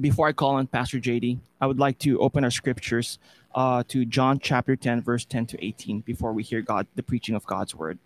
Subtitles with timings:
[0.00, 3.18] before I call on Pastor JD, I would like to open our scriptures
[3.54, 7.34] uh, to John chapter 10, verse 10 to 18, before we hear God, the preaching
[7.34, 7.98] of God's word.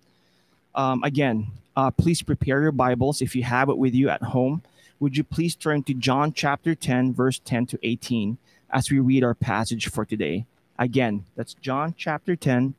[0.75, 4.63] Um, again, uh, please prepare your Bibles if you have it with you at home.
[5.01, 8.38] Would you please turn to John chapter 10, verse 10 to 18,
[8.71, 10.47] as we read our passage for today?
[10.79, 12.74] Again, that's John chapter 10,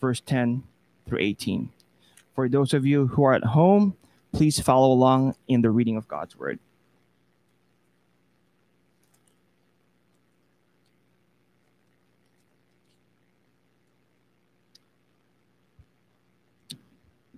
[0.00, 0.64] verse 10
[1.06, 1.70] through 18.
[2.34, 3.96] For those of you who are at home,
[4.32, 6.58] please follow along in the reading of God's word.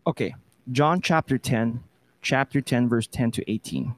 [0.04, 0.34] Okay,
[0.72, 1.80] John chapter 10,
[2.22, 3.94] chapter 10, verse 10 to 18.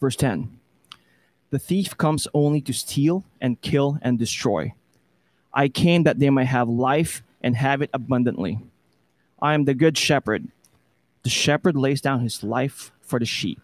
[0.00, 0.58] Verse 10
[1.50, 4.72] The thief comes only to steal and kill and destroy.
[5.52, 8.58] I came that they might have life and have it abundantly.
[9.42, 10.48] I am the good shepherd.
[11.22, 13.60] The shepherd lays down his life for the sheep.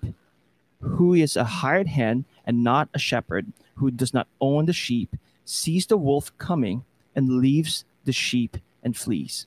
[0.82, 5.16] Who is a hired hand and not a shepherd, who does not own the sheep,
[5.46, 6.84] sees the wolf coming
[7.16, 9.46] and leaves the sheep and flees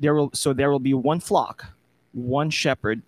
[0.00, 1.66] there will so there will be one flock,
[2.12, 3.02] one shepherd.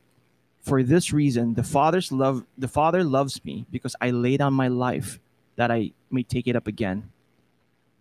[0.60, 4.68] For this reason, the father's love the father loves me because I lay down my
[4.68, 5.20] life
[5.56, 7.10] that I may take it up again.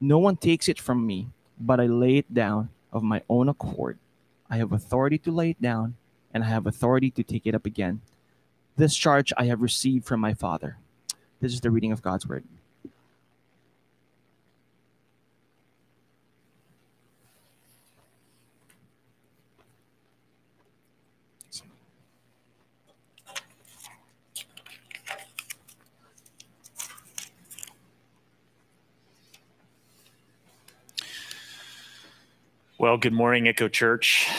[0.01, 3.97] No one takes it from me, but I lay it down of my own accord.
[4.49, 5.95] I have authority to lay it down,
[6.33, 8.01] and I have authority to take it up again.
[8.77, 10.77] This charge I have received from my Father.
[11.39, 12.43] This is the reading of God's word.
[32.77, 34.29] Well, good morning, Echo Church.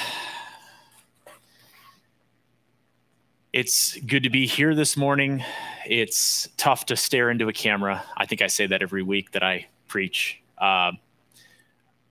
[3.50, 5.42] It's good to be here this morning.
[5.86, 8.04] It's tough to stare into a camera.
[8.14, 10.42] I think I say that every week that I preach.
[10.58, 10.92] Uh,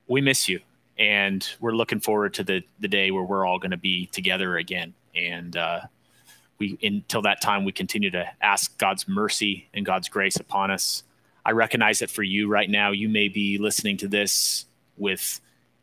[0.07, 0.61] we miss you,
[0.97, 4.57] and we're looking forward to the the day where we're all going to be together
[4.57, 4.95] again.
[5.15, 5.81] And uh,
[6.57, 11.03] we, until that time, we continue to ask God's mercy and God's grace upon us.
[11.45, 14.65] I recognize that for you right now, you may be listening to this
[14.97, 15.39] with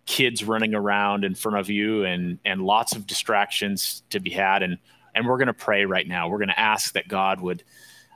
[0.07, 4.63] kids running around in front of you and and lots of distractions to be had.
[4.63, 4.79] And
[5.15, 6.29] and we're going to pray right now.
[6.29, 7.63] We're going to ask that god would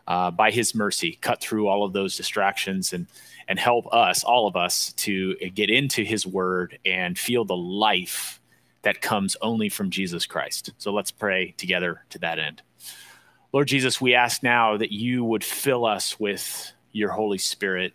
[0.07, 3.07] uh, by his mercy cut through all of those distractions and
[3.49, 8.41] and help us all of us to get into his word and feel the life
[8.83, 10.73] that comes only from jesus christ.
[10.79, 12.63] So let's pray together to that end.
[13.53, 17.93] Lord jesus we ask now that you would fill us with your holy spirit.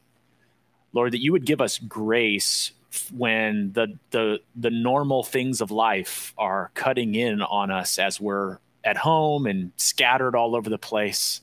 [0.93, 2.71] Lord that you would give us grace
[3.11, 8.57] when the the the normal things of life are cutting in on us as we're
[8.83, 11.41] at home and scattered all over the place.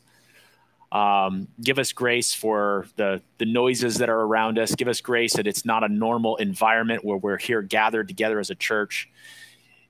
[0.91, 4.75] Um, give us grace for the the noises that are around us.
[4.75, 8.50] Give us grace that it's not a normal environment where we're here gathered together as
[8.50, 9.09] a church.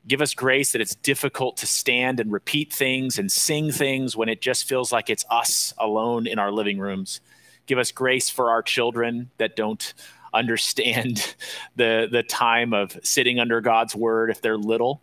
[0.06, 4.28] Give us grace that it's difficult to stand and repeat things and sing things when
[4.28, 7.20] it just feels like it's us alone in our living rooms.
[7.66, 9.92] Give us grace for our children that don't
[10.32, 11.34] understand
[11.76, 15.02] the the time of sitting under God's word if they're little.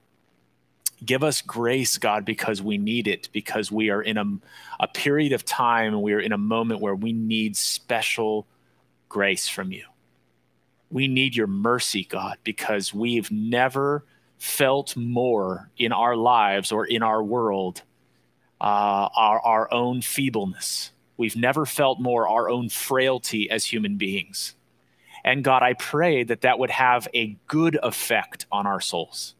[1.03, 4.25] Give us grace, God, because we need it, because we are in a,
[4.79, 8.47] a period of time and we are in a moment where we need special
[9.09, 9.83] grace from you.
[10.89, 14.05] We need your mercy, God, because we've never
[14.37, 17.81] felt more in our lives or in our world
[18.61, 20.91] uh, our, our own feebleness.
[21.17, 24.55] We've never felt more our own frailty as human beings.
[25.25, 29.33] And God, I pray that that would have a good effect on our souls.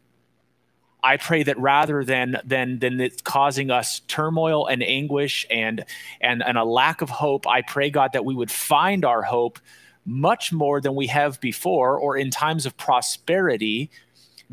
[1.03, 5.85] I pray that rather than than than it's causing us turmoil and anguish and
[6.19, 9.59] and and a lack of hope, I pray God that we would find our hope
[10.07, 13.91] much more than we have before or in times of prosperity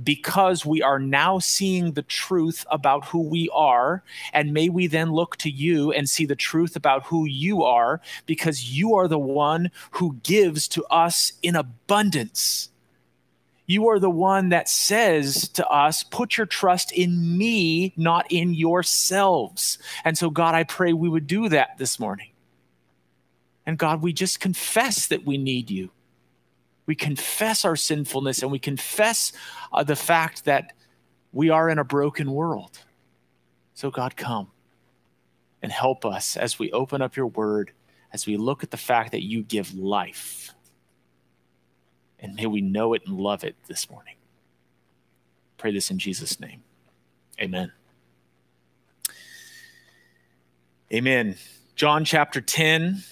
[0.04, 4.02] because we are now seeing the truth about who we are.
[4.32, 8.00] And may we then look to you and see the truth about who you are,
[8.26, 12.70] because you are the one who gives to us in abundance.
[13.66, 18.54] You are the one that says to us, put your trust in me, not in
[18.54, 19.78] yourselves.
[20.04, 22.30] And so, God, I pray we would do that this morning.
[23.64, 25.90] And God, we just confess that we need you.
[26.86, 29.32] We confess our sinfulness and we confess
[29.72, 30.72] uh, the fact that
[31.32, 32.78] we are in a broken world.
[33.74, 34.48] So, God, come
[35.62, 37.72] and help us as we open up your word,
[38.12, 40.54] as we look at the fact that you give life.
[42.18, 44.16] And may we know it and love it this morning.
[45.56, 46.62] Pray this in Jesus' name.
[47.40, 47.72] Amen.
[50.92, 51.36] Amen.
[51.74, 53.02] John chapter 10,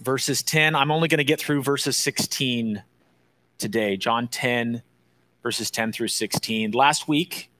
[0.00, 0.74] verses 10.
[0.74, 2.82] I'm only going to get through verses 16
[3.58, 3.96] today.
[3.96, 4.82] John 10,
[5.42, 6.72] verses 10 through 16.
[6.72, 7.50] Last week,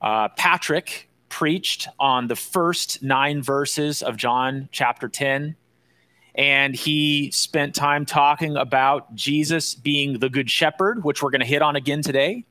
[0.00, 5.56] uh, Patrick preached on the first nine verses of John chapter 10
[6.38, 11.46] and he spent time talking about Jesus being the good shepherd, which we're going to
[11.46, 12.46] hit on again today,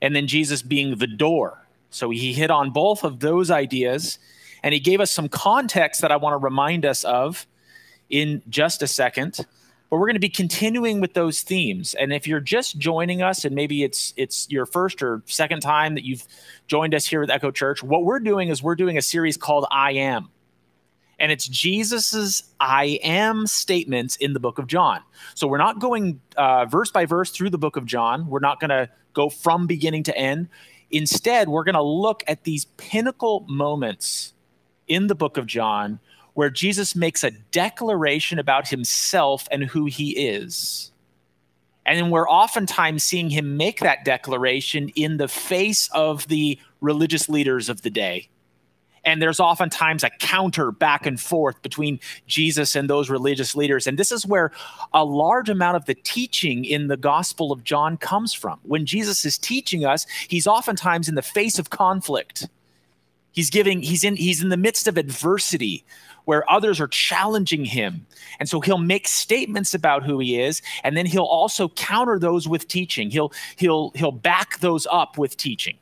[0.00, 1.66] and then Jesus being the door.
[1.90, 4.18] So he hit on both of those ideas,
[4.62, 7.46] and he gave us some context that I want to remind us of
[8.10, 9.46] in just a second.
[9.88, 11.94] But we're going to be continuing with those themes.
[11.94, 15.94] And if you're just joining us, and maybe it's it's your first or second time
[15.94, 16.26] that you've
[16.66, 19.66] joined us here at Echo Church, what we're doing is we're doing a series called
[19.70, 20.28] I Am
[21.18, 25.00] and it's Jesus's I am statements in the book of John.
[25.34, 28.26] So we're not going uh, verse by verse through the book of John.
[28.28, 30.48] We're not going to go from beginning to end.
[30.90, 34.34] Instead, we're going to look at these pinnacle moments
[34.86, 35.98] in the book of John
[36.36, 40.92] where Jesus makes a declaration about himself and who he is.
[41.84, 47.68] And we're oftentimes seeing him make that declaration in the face of the religious leaders
[47.68, 48.28] of the day
[49.06, 53.86] and there's oftentimes a counter back and forth between Jesus and those religious leaders.
[53.86, 54.50] And this is where
[54.92, 58.58] a large amount of the teaching in the Gospel of John comes from.
[58.64, 62.48] When Jesus is teaching us, he's oftentimes in the face of conflict.
[63.36, 65.84] He's giving, he's in, he's in the midst of adversity
[66.24, 68.06] where others are challenging him.
[68.40, 72.48] And so he'll make statements about who he is, and then he'll also counter those
[72.48, 73.10] with teaching.
[73.10, 75.76] He'll he'll he'll back those up with teaching.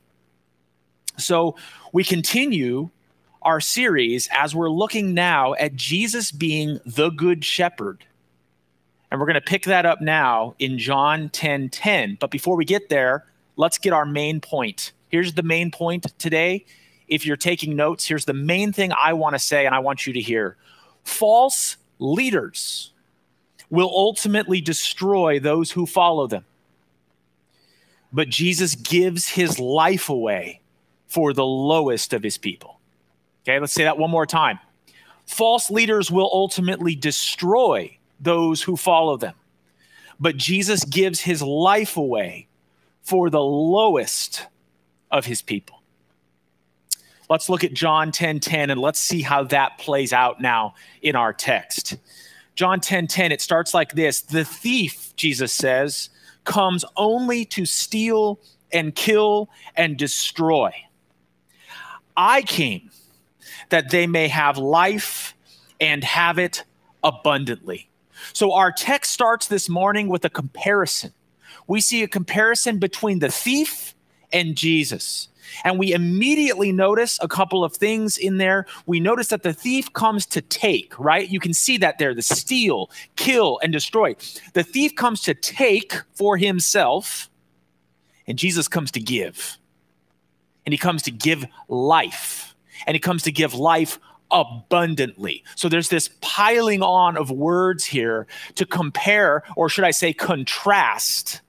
[1.17, 1.55] So
[1.93, 2.91] we continue
[3.43, 8.05] our series as we're looking now at Jesus being the good shepherd.
[9.13, 12.17] And we're going to pick that up now in John 10 10.
[12.21, 13.25] But before we get there,
[13.55, 14.91] let's get our main point.
[15.09, 16.67] Here's the main point today.
[17.09, 20.07] If you're taking notes, here's the main thing I want to say and I want
[20.07, 20.57] you to hear.
[21.03, 22.93] False leaders
[23.71, 26.45] will ultimately destroy those who follow them.
[28.13, 30.61] But Jesus gives his life away
[31.09, 32.81] for the lowest of his people.
[33.43, 34.59] Okay, let's say that one more time.
[35.27, 39.35] False leaders will ultimately destroy those who follow them,
[40.21, 42.47] but Jesus gives his life away
[43.03, 44.47] for the lowest
[45.11, 45.74] of his people.
[47.35, 51.17] Let's look at John 10 10 and let's see how that plays out now in
[51.17, 51.97] our text.
[52.55, 56.11] John 10 10, it starts like this The thief, Jesus says,
[56.45, 58.39] comes only to steal
[58.73, 60.73] and kill and destroy.
[62.17, 62.91] I came
[63.69, 65.35] that they may have life
[65.81, 66.63] and have it
[67.03, 67.91] abundantly.
[68.33, 71.13] So our text starts this morning with a comparison.
[71.67, 73.97] We see a comparison between the thief
[74.33, 75.31] and Jesus.
[75.65, 78.67] And we immediately notice a couple of things in there.
[78.87, 81.29] We notice that the thief comes to take, right?
[81.29, 84.17] You can see that there the steal, kill, and destroy.
[84.53, 87.29] The thief comes to take for himself,
[88.27, 89.59] and Jesus comes to give.
[90.67, 92.55] And he comes to give life
[92.87, 93.99] and he comes to give life
[94.31, 95.45] abundantly.
[95.55, 98.27] So there's this piling on of words here
[98.57, 101.41] to compare, or should I say, contrast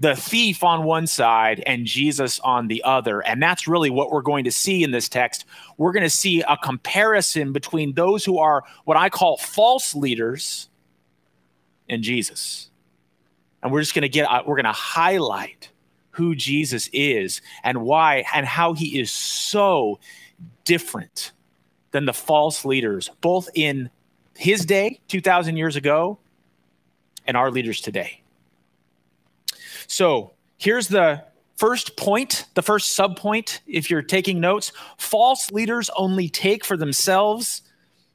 [0.00, 3.20] the thief on one side and Jesus on the other.
[3.20, 5.44] And that's really what we're going to see in this text.
[5.76, 10.70] We're going to see a comparison between those who are what I call false leaders
[11.88, 12.70] and Jesus.
[13.62, 15.70] And we're just going to get, we're going to highlight
[16.12, 20.00] who Jesus is and why and how he is so
[20.64, 21.32] different
[21.90, 23.90] than the false leaders, both in
[24.34, 26.18] his day, 2,000 years ago,
[27.26, 28.19] and our leaders today.
[29.90, 31.24] So here's the
[31.56, 37.62] first point, the first subpoint, if you're taking notes false leaders only take for themselves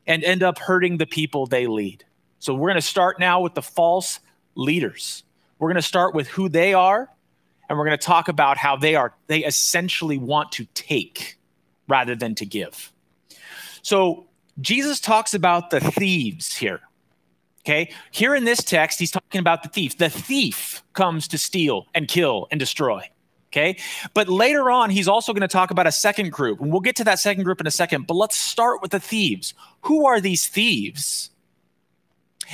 [0.08, 2.06] and end up hurting the people they lead.
[2.40, 4.22] So we're going to start now with the false
[4.56, 5.24] leaders.
[5.60, 7.10] We're going to start with who they are
[7.68, 11.38] and we're going to talk about how they are they essentially want to take
[11.90, 12.94] rather than to give.
[13.82, 14.28] So
[14.62, 16.80] Jesus talks about the thieves here.
[17.66, 17.90] Okay.
[18.12, 19.98] Here in this text, he's talking about the thief.
[19.98, 23.10] The thief comes to steal and kill and destroy.
[23.52, 23.78] Okay.
[24.14, 26.62] But later on, he's also going to talk about a second group.
[26.62, 28.06] And we'll get to that second group in a second.
[28.06, 29.56] But let's start with the thieves.
[29.82, 31.32] Who are these thieves?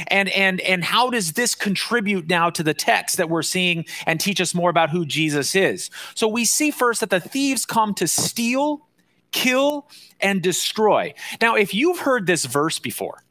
[0.08, 4.22] And and and how does this contribute now to the text that we're seeing and
[4.22, 5.90] teach us more about who Jesus is?
[6.16, 8.88] So we see first that the thieves come to steal,
[9.32, 9.90] kill,
[10.22, 11.14] and destroy.
[11.42, 13.24] Now, if you've heard this verse before,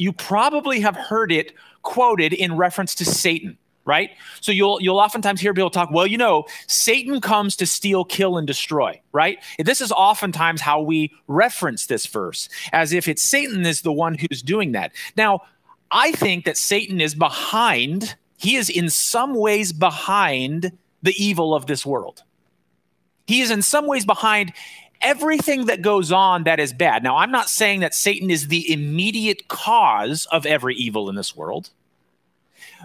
[0.00, 1.52] you probably have heard it
[1.82, 4.10] quoted in reference to Satan right?
[4.40, 8.36] So you'll you'll oftentimes hear people talk, well, you know, Satan comes to steal, kill,
[8.36, 9.38] and destroy, right?
[9.58, 14.16] This is oftentimes how we reference this verse, as if it's Satan is the one
[14.16, 14.92] who's doing that.
[15.16, 15.40] Now,
[15.90, 20.70] I think that Satan is behind, he is in some ways behind
[21.02, 22.22] the evil of this world.
[23.26, 24.52] He is in some ways behind
[25.02, 27.02] everything that goes on that is bad.
[27.02, 31.34] Now, I'm not saying that Satan is the immediate cause of every evil in this
[31.36, 31.70] world.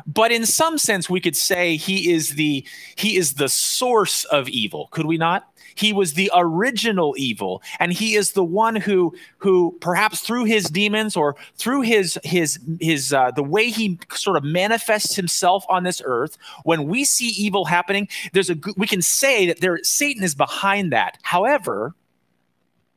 [0.05, 4.50] But in some sense, we could say he is the he is the source of
[4.50, 5.48] evil, could we not?
[5.75, 10.65] He was the original evil, and he is the one who who perhaps through his
[10.65, 15.84] demons or through his his his uh, the way he sort of manifests himself on
[15.84, 16.38] this earth.
[16.63, 20.93] When we see evil happening, there's a we can say that there Satan is behind
[20.93, 21.17] that.
[21.24, 21.93] However,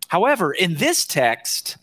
[0.09, 1.79] however, in this text,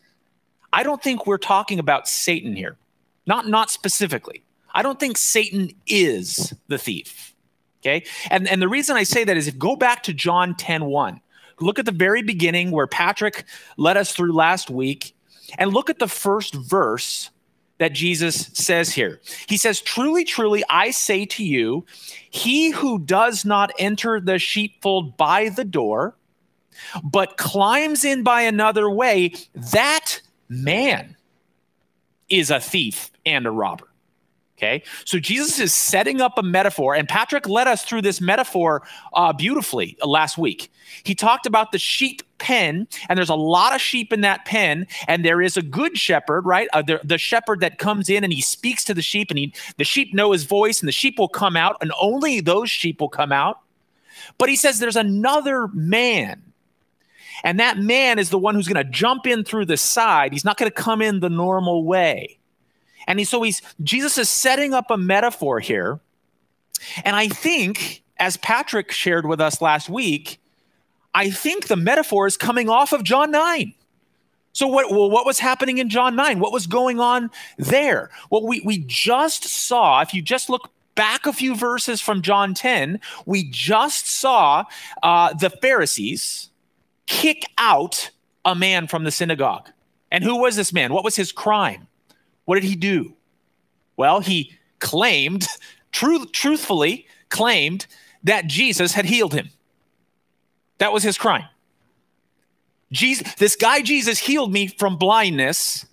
[0.73, 2.77] I don't think we're talking about Satan here.
[3.25, 4.43] Not not specifically.
[4.73, 7.33] I don't think Satan is the thief.
[7.81, 8.03] Okay.
[8.29, 11.21] And, and the reason I say that is if go back to John 10 1,
[11.61, 13.45] look at the very beginning where Patrick
[13.77, 15.15] led us through last week,
[15.57, 17.29] and look at the first verse
[17.77, 19.21] that Jesus says here.
[19.47, 21.85] He says, Truly, truly, I say to you,
[22.29, 26.15] he who does not enter the sheepfold by the door,
[27.03, 31.15] but climbs in by another way, that man
[32.29, 33.87] is a thief and a robber.
[34.57, 34.83] Okay.
[35.03, 39.33] So Jesus is setting up a metaphor, and Patrick led us through this metaphor uh,
[39.33, 40.71] beautifully uh, last week.
[41.03, 44.87] He talked about the sheep pen, and there's a lot of sheep in that pen,
[45.09, 46.69] and there is a good shepherd, right?
[46.71, 49.53] Uh, the, the shepherd that comes in and he speaks to the sheep, and he,
[49.77, 53.01] the sheep know his voice, and the sheep will come out, and only those sheep
[53.01, 53.59] will come out.
[54.37, 56.41] But he says there's another man
[57.43, 60.31] and that man is the one who's going to jump in through the side.
[60.31, 62.37] He's not going to come in the normal way.
[63.07, 65.99] And he, so he's Jesus is setting up a metaphor here.
[67.03, 70.39] And I think, as Patrick shared with us last week,
[71.13, 73.73] I think the metaphor is coming off of John 9.
[74.53, 76.39] So what well, what was happening in John 9?
[76.39, 78.09] What was going on there?
[78.29, 82.53] Well, we, we just saw, if you just look back a few verses from John
[82.53, 84.63] 10, we just saw
[85.03, 86.49] uh, the Pharisees
[87.07, 88.09] kick out
[88.43, 89.69] a man from the synagogue.
[90.11, 90.93] And who was this man?
[90.93, 91.87] What was his crime?
[92.45, 93.13] What did he do?
[93.97, 95.47] Well, he claimed,
[95.91, 97.87] truth, truthfully claimed
[98.23, 99.49] that Jesus had healed him.
[100.77, 101.45] That was his crime.
[102.91, 105.85] Jesus, this guy Jesus healed me from blindness.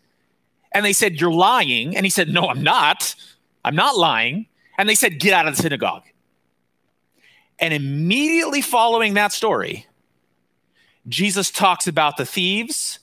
[0.73, 1.97] And they said, You're lying.
[1.97, 3.15] And he said, No, I'm not.
[3.65, 4.47] I'm not lying.
[4.79, 6.05] And they said, Get out of the synagogue.
[7.59, 9.87] And immediately following that story,
[11.09, 12.99] Jesus talks about the thieves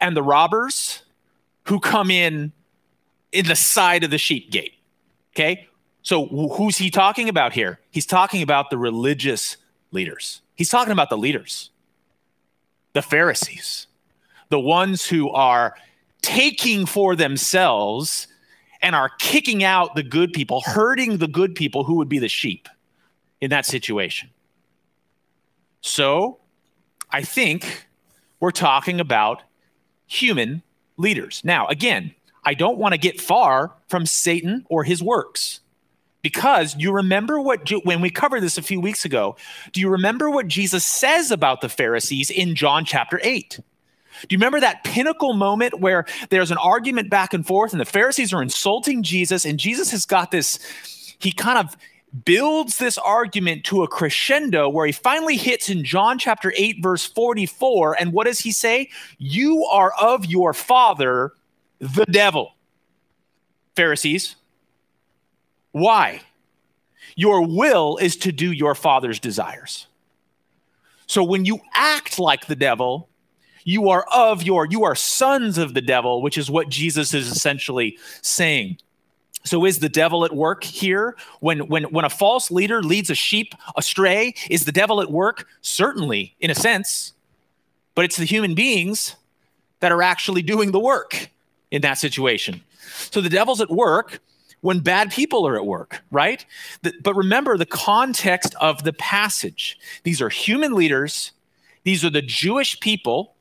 [0.00, 1.02] and the robbers
[1.64, 2.52] who come in
[3.32, 4.74] in the side of the sheep gate.
[5.34, 5.66] Okay.
[6.02, 7.80] So who's he talking about here?
[7.90, 9.56] He's talking about the religious
[9.90, 10.42] leaders.
[10.54, 11.70] He's talking about the leaders,
[12.92, 13.86] the Pharisees,
[14.50, 15.74] the ones who are
[16.20, 18.28] taking for themselves
[18.82, 22.28] and are kicking out the good people, hurting the good people who would be the
[22.28, 22.68] sheep
[23.40, 24.28] in that situation.
[25.80, 26.38] So
[27.14, 27.86] I think
[28.40, 29.42] we're talking about
[30.08, 30.64] human
[30.96, 31.42] leaders.
[31.44, 35.60] Now, again, I don't want to get far from Satan or his works.
[36.22, 39.36] Because you remember what, when we covered this a few weeks ago,
[39.72, 43.60] do you remember what Jesus says about the Pharisees in John chapter 8?
[43.60, 43.62] Do
[44.30, 48.32] you remember that pinnacle moment where there's an argument back and forth and the Pharisees
[48.32, 50.58] are insulting Jesus and Jesus has got this,
[51.20, 51.76] he kind of
[52.24, 57.04] builds this argument to a crescendo where he finally hits in John chapter 8, verse
[57.04, 58.00] 44.
[58.00, 58.90] And what does he say?
[59.18, 61.32] You are of your father,
[61.80, 62.54] the devil.
[63.74, 64.36] Pharisees,
[65.72, 66.20] why?
[67.16, 69.88] Your will is to do your father's desires.
[71.06, 73.08] So when you act like the devil,
[73.64, 77.30] you are of your you are sons of the devil, which is what Jesus is
[77.30, 78.78] essentially saying.
[79.42, 81.16] So is the devil at work here?
[81.40, 85.46] When when when a false leader leads a sheep astray, is the devil at work?
[85.60, 87.12] Certainly, in a sense.
[87.94, 89.16] But it's the human beings
[89.80, 91.28] that are actually doing the work
[91.70, 92.62] in that situation.
[93.10, 94.20] So the devil's at work
[94.62, 96.46] when bad people are at work, right?
[96.82, 99.78] The, but remember the context of the passage.
[100.04, 101.32] These are human leaders,
[101.82, 103.34] these are the Jewish people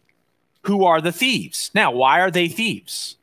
[0.63, 1.71] who are the thieves.
[1.73, 3.15] Now, why are they thieves?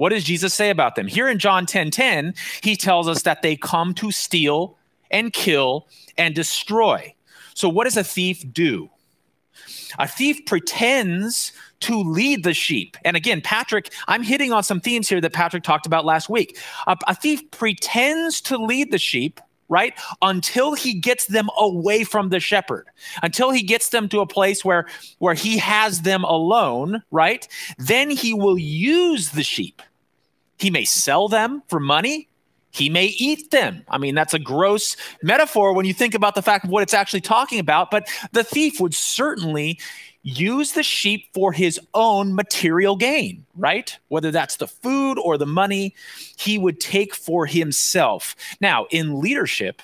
[0.00, 1.06] What does Jesus say about them?
[1.06, 4.78] Here in John 10 10, he tells us that they come to steal
[5.10, 7.14] and kill and destroy.
[7.52, 8.88] So, what does a thief do?
[9.98, 12.96] A thief pretends to lead the sheep.
[13.04, 16.58] And again, Patrick, I'm hitting on some themes here that Patrick talked about last week.
[16.86, 19.38] A, a, thief pretends to lead the sheep,
[19.68, 19.92] right?
[20.22, 22.88] Until he gets them away from the shepherd,
[23.22, 24.86] until he gets them to a place where,
[25.18, 27.46] where he has them alone, right?
[27.76, 29.82] Then he will use the sheep.
[30.60, 32.28] He may sell them for money.
[32.70, 33.82] He may eat them.
[33.88, 36.94] I mean, that's a gross metaphor when you think about the fact of what it's
[36.94, 37.90] actually talking about.
[37.90, 39.80] But the thief would certainly
[40.22, 43.98] use the sheep for his own material gain, right?
[44.08, 45.94] Whether that's the food or the money,
[46.36, 48.36] he would take for himself.
[48.60, 49.80] Now, in leadership,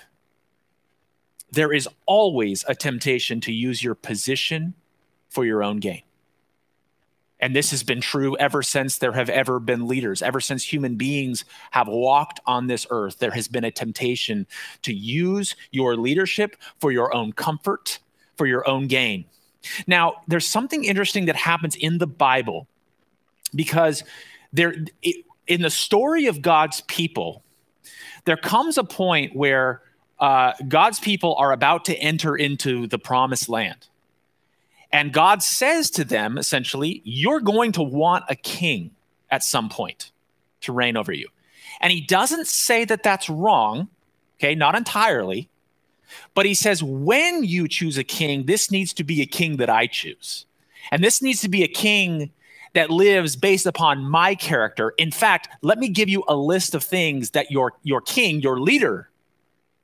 [1.51, 4.75] there is always a temptation to use your position
[5.31, 6.03] for your own gain.
[7.41, 10.23] And this has been true ever since there have ever been leaders.
[10.23, 14.47] Ever since human beings have walked on this earth, there has been a temptation
[14.83, 17.99] to use your leadership for your own comfort,
[18.37, 19.27] for your own gain.
[19.87, 22.67] Now, there's something interesting that happens in the Bible
[23.55, 24.03] because
[24.53, 24.75] there
[25.47, 27.43] in the story of God's people,
[28.25, 29.83] there comes a point where
[30.19, 33.87] uh, God's people are about to enter into the promised land.
[34.97, 38.93] And God says to them essentially, You're going to want a king
[39.31, 40.11] at some point
[40.63, 41.29] to reign over you.
[41.83, 43.89] And he doesn't say that that's wrong,
[44.39, 45.51] okay, not entirely.
[46.35, 49.69] But he says, when you choose a king, this needs to be a king that
[49.69, 50.47] I choose.
[50.91, 52.31] And this needs to be a king
[52.73, 54.95] that lives based upon my character.
[54.97, 58.59] In fact, let me give you a list of things that your, your king, your
[58.59, 59.11] leader,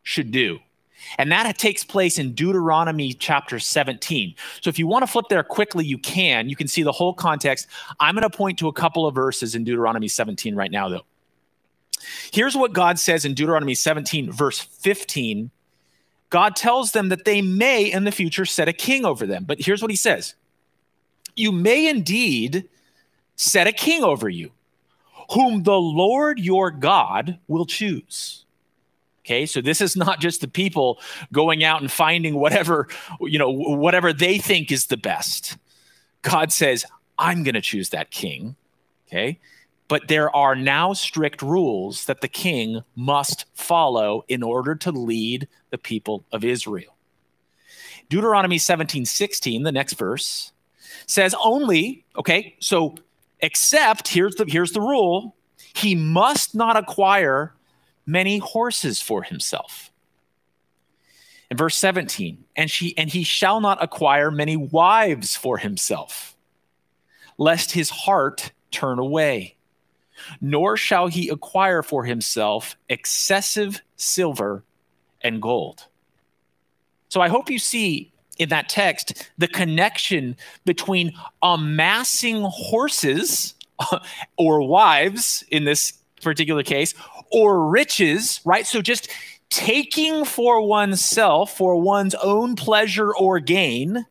[0.02, 0.60] should do.
[1.18, 4.34] And that takes place in Deuteronomy chapter 17.
[4.60, 6.48] So if you want to flip there quickly, you can.
[6.48, 7.66] You can see the whole context.
[8.00, 11.02] I'm going to point to a couple of verses in Deuteronomy 17 right now, though.
[12.32, 15.50] Here's what God says in Deuteronomy 17, verse 15
[16.30, 19.44] God tells them that they may in the future set a king over them.
[19.44, 20.34] But here's what he says
[21.36, 22.68] You may indeed
[23.36, 24.50] set a king over you,
[25.32, 28.41] whom the Lord your God will choose.
[29.24, 31.00] Okay, so this is not just the people
[31.32, 32.88] going out and finding whatever,
[33.20, 35.56] you know, whatever they think is the best.
[36.22, 36.84] God says,
[37.18, 38.56] I'm going to choose that king.
[39.06, 39.38] Okay,
[39.86, 45.46] but there are now strict rules that the king must follow in order to lead
[45.70, 46.96] the people of Israel.
[48.08, 50.52] Deuteronomy 17 16, the next verse,
[51.06, 52.96] says only, okay, so
[53.40, 55.36] except here's the here's the rule,
[55.74, 57.52] he must not acquire
[58.06, 59.90] many horses for himself.
[61.50, 66.34] In verse 17, and she and he shall not acquire many wives for himself,
[67.36, 69.56] lest his heart turn away
[70.40, 74.64] nor shall he acquire for himself excessive silver
[75.20, 75.86] and gold.
[77.08, 81.12] So I hope you see in that text the connection between
[81.42, 83.54] amassing horses
[84.36, 86.94] or wives in this particular case
[87.32, 88.66] or riches, right?
[88.66, 89.08] So just
[89.50, 94.06] taking for oneself for one's own pleasure or gain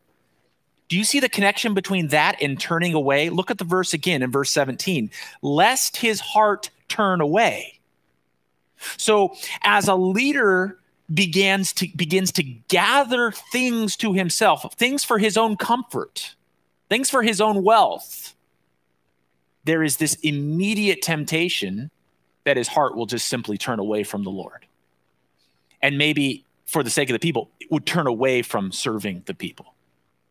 [0.92, 3.30] do you see the connection between that and turning away?
[3.30, 5.10] Look at the verse again in verse 17.
[5.40, 7.78] Lest his heart turn away.
[8.98, 10.76] So as a leader
[11.14, 16.34] begins to begins to gather things to himself, things for his own comfort,
[16.90, 18.34] things for his own wealth,
[19.64, 21.90] there is this immediate temptation
[22.44, 24.66] that his heart will just simply turn away from the Lord.
[25.80, 29.34] And maybe for the sake of the people, it would turn away from serving the
[29.34, 29.74] people.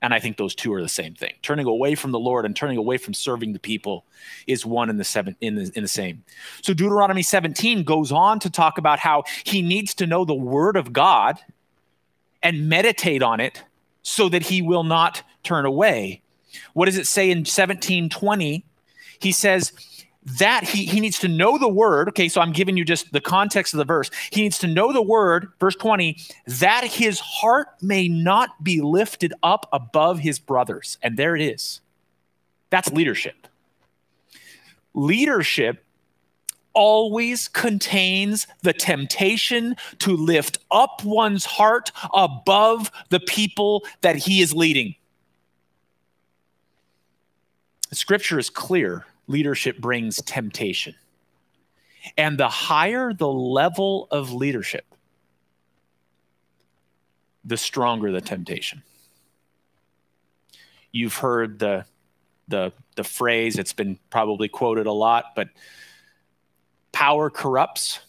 [0.01, 1.33] And I think those two are the same thing.
[1.43, 4.03] Turning away from the Lord and turning away from serving the people
[4.47, 6.23] is one in the seven in the in the same.
[6.63, 10.75] So Deuteronomy 17 goes on to talk about how he needs to know the word
[10.75, 11.39] of God
[12.41, 13.63] and meditate on it
[14.01, 16.21] so that he will not turn away.
[16.73, 18.65] What does it say in 1720?
[19.19, 19.71] He says,
[20.23, 22.09] that he, he needs to know the word.
[22.09, 24.11] Okay, so I'm giving you just the context of the verse.
[24.31, 29.33] He needs to know the word, verse 20, that his heart may not be lifted
[29.41, 30.97] up above his brothers.
[31.01, 31.81] And there it is.
[32.69, 33.47] That's leadership.
[34.93, 35.83] Leadership
[36.73, 44.53] always contains the temptation to lift up one's heart above the people that he is
[44.53, 44.95] leading.
[47.91, 50.95] Scripture is clear leadership brings temptation.
[52.17, 54.85] And the higher the level of leadership,
[57.45, 58.83] the stronger the temptation.
[60.91, 61.85] You've heard the
[62.51, 65.47] the the phrase it's been probably quoted a lot but
[66.91, 68.01] power corrupts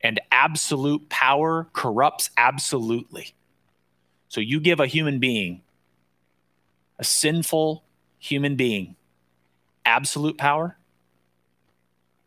[0.00, 3.34] and absolute power corrupts absolutely
[4.28, 5.60] so you give a human being
[6.98, 7.82] a sinful
[8.18, 8.96] human being
[9.84, 10.76] absolute power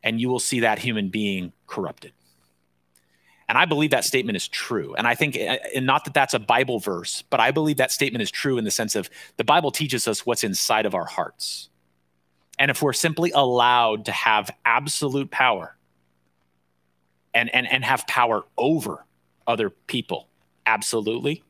[0.04, 2.12] and you will see that human being corrupted
[3.48, 4.96] and I believe that statement is true.
[4.96, 7.92] And I think, uh, and not that that's a Bible verse, but I believe that
[7.92, 11.06] statement is true in the sense of the Bible teaches us what's inside of our
[11.06, 11.70] hearts.
[12.58, 15.76] And if we're simply allowed to have absolute power
[17.34, 19.06] and, and, and have power over
[19.46, 20.28] other people,
[20.66, 21.44] absolutely,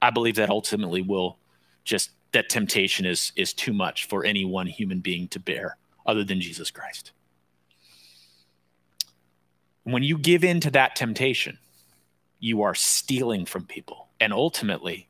[0.00, 1.38] I believe that ultimately will
[1.84, 6.24] just, that temptation is, is too much for any one human being to bear other
[6.24, 7.12] than Jesus Christ
[9.86, 11.58] when you give in to that temptation,
[12.40, 14.08] you are stealing from people.
[14.18, 15.08] And ultimately,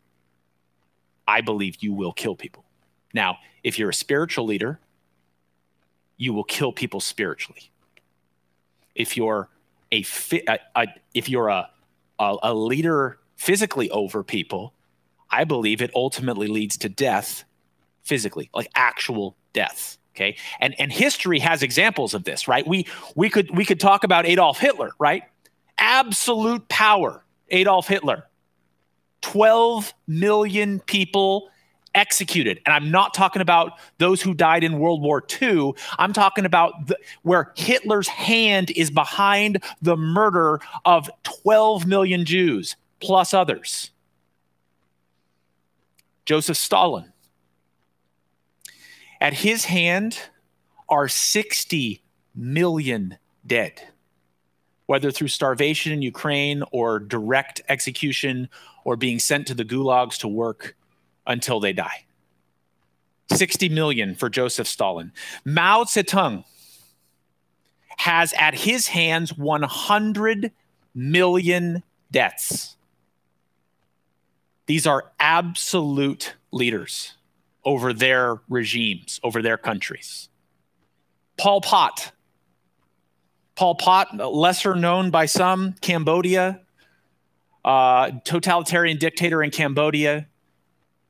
[1.27, 2.63] I believe you will kill people.
[3.15, 4.79] Now, if you're a spiritual leader,
[6.19, 7.71] you will kill people spiritually.
[8.95, 9.49] If you're
[9.91, 10.05] a,
[10.47, 11.71] a, a if you're a,
[12.19, 14.75] a, a leader physically over people,
[15.31, 17.45] I believe it ultimately leads to death
[18.05, 19.99] physically, like actual death.
[20.15, 20.37] Okay.
[20.61, 22.67] And and history has examples of this, right?
[22.67, 25.25] We we could we could talk about Adolf Hitler, right?
[25.79, 28.25] Absolute power, Adolf Hitler.
[29.23, 31.51] 12 million people
[31.95, 32.61] executed.
[32.65, 35.73] And I'm not talking about those who died in World War II.
[35.99, 42.77] I'm talking about the, where Hitler's hand is behind the murder of 12 million Jews
[43.01, 43.91] plus others.
[46.27, 47.13] Joseph Stalin,
[49.21, 50.19] at his hand
[50.89, 52.03] are 60
[52.35, 53.81] million dead,
[54.87, 58.49] whether through starvation in Ukraine or direct execution
[58.85, 60.77] or being sent to the gulags to work
[61.27, 62.05] until they die.
[63.33, 65.13] 60 million for Joseph Stalin.
[65.45, 66.45] Mao Zedong
[67.99, 70.53] has at his hands 100
[70.95, 72.76] million deaths.
[74.67, 77.15] These are absolute leaders
[77.65, 80.29] over their regimes, over their countries.
[81.37, 82.13] Pol Pot.
[83.55, 86.61] Pol Pot, lesser known by some, Cambodia,
[87.65, 90.27] uh, totalitarian dictator in Cambodia,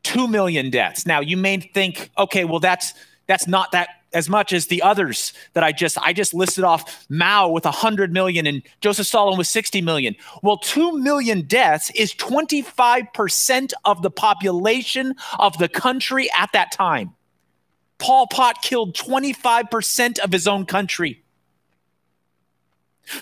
[0.03, 1.07] two million deaths.
[1.07, 2.95] Now you may think, okay, well that's
[3.27, 7.07] that's not that as much as the others that I just I just listed off
[7.11, 10.17] Mao with 100 million and Joseph Stalin with 60 million.
[10.43, 17.15] Well, 2 million deaths is 25% of the population of the country at that time.
[17.99, 21.23] Pol Pot killed 25% of his own country.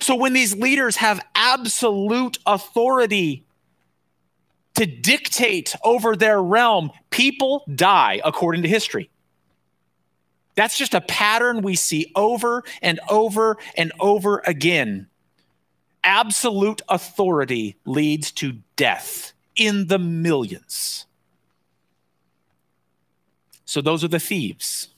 [0.00, 3.44] So when these leaders have absolute authority
[4.76, 9.10] to dictate over their realm, people die according to history.
[10.54, 15.08] That's just a pattern we see over and over and over again.
[16.02, 21.06] Absolute authority leads to death in the millions.
[23.64, 24.88] So, those are the thieves.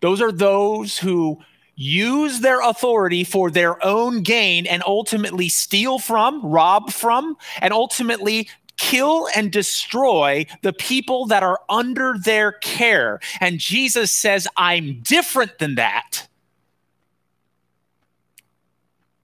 [0.00, 1.38] Those are those who
[1.74, 8.48] use their authority for their own gain and ultimately steal from, rob from, and ultimately
[8.76, 13.20] kill and destroy the people that are under their care.
[13.40, 16.28] And Jesus says, I'm different than that.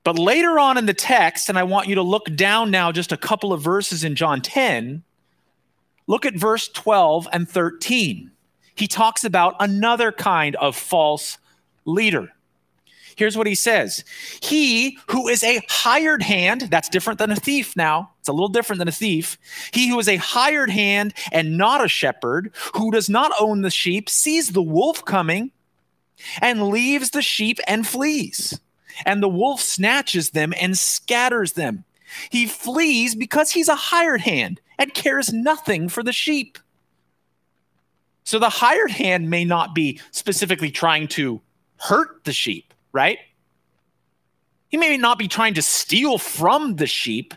[0.04, 3.12] But later on in the text, and I want you to look down now just
[3.12, 5.04] a couple of verses in John 10,
[6.06, 8.30] look at verse 12 and 13.
[8.74, 11.38] He talks about another kind of false
[11.84, 12.31] leader.
[13.22, 14.02] Here's what he says
[14.40, 18.10] He who is a hired hand, that's different than a thief now.
[18.18, 19.38] It's a little different than a thief.
[19.72, 23.70] He who is a hired hand and not a shepherd, who does not own the
[23.70, 25.52] sheep, sees the wolf coming
[26.40, 28.58] and leaves the sheep and flees.
[29.06, 31.84] And the wolf snatches them and scatters them.
[32.28, 36.58] He flees because he's a hired hand and cares nothing for the sheep.
[38.24, 41.40] So the hired hand may not be specifically trying to
[41.76, 43.18] hurt the sheep right?
[44.68, 47.34] He may not be trying to steal from the sheep.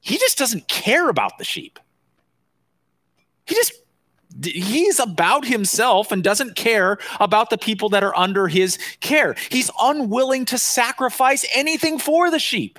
[0.00, 1.78] He just doesn't care about the sheep.
[3.46, 3.72] He just
[4.44, 9.36] he's about himself and doesn't care about the people that are under his care.
[9.50, 12.78] He's unwilling to sacrifice anything for the sheep.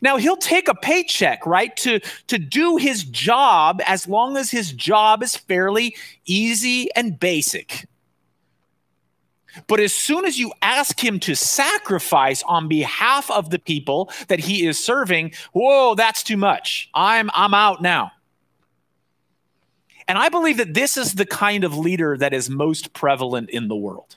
[0.00, 4.72] Now he'll take a paycheck, right, to to do his job as long as his
[4.72, 7.86] job is fairly easy and basic
[9.66, 14.40] But as soon as you ask him to sacrifice on behalf of the people that
[14.40, 16.90] he is serving, whoa, that's too much.
[16.94, 18.12] I'm I'm out now.
[20.08, 23.68] And I believe that this is the kind of leader that is most prevalent in
[23.68, 24.16] the world.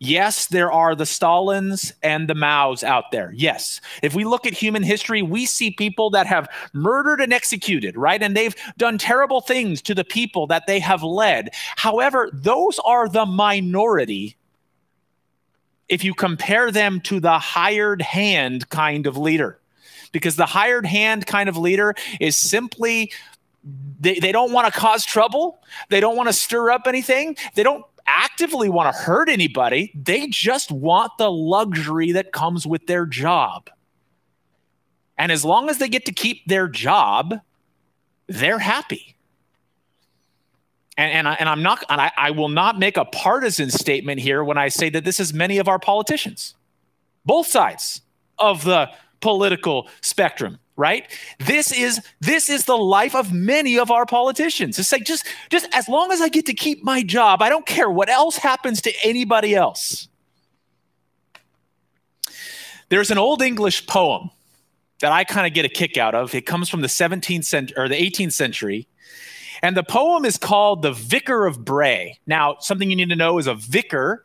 [0.00, 3.32] Yes, there are the Stalins and the Maos out there.
[3.34, 3.80] Yes.
[4.00, 8.22] If we look at human history, we see people that have murdered and executed, right?
[8.22, 11.50] And they've done terrible things to the people that they have led.
[11.76, 14.36] However, those are the minority
[15.88, 19.58] if you compare them to the hired hand kind of leader.
[20.12, 23.12] Because the hired hand kind of leader is simply
[24.00, 25.58] they, they don't want to cause trouble.
[25.90, 27.36] They don't want to stir up anything.
[27.54, 29.92] They don't actively want to hurt anybody.
[29.94, 33.70] They just want the luxury that comes with their job.
[35.18, 37.40] And as long as they get to keep their job,
[38.28, 39.16] they're happy.
[40.98, 44.20] And, and, I, and I'm not, and I, I will not make a partisan statement
[44.20, 46.56] here when I say that this is many of our politicians,
[47.24, 48.02] both sides
[48.38, 51.10] of the political spectrum right?
[51.40, 54.78] This is this is the life of many of our politicians.
[54.78, 57.66] It's like just just as long as i get to keep my job i don't
[57.66, 60.06] care what else happens to anybody else.
[62.90, 64.30] There's an old english poem
[65.00, 66.32] that i kind of get a kick out of.
[66.32, 68.86] It comes from the 17th century or the 18th century
[69.62, 72.18] and the poem is called the vicar of bray.
[72.26, 74.24] Now something you need to know is a vicar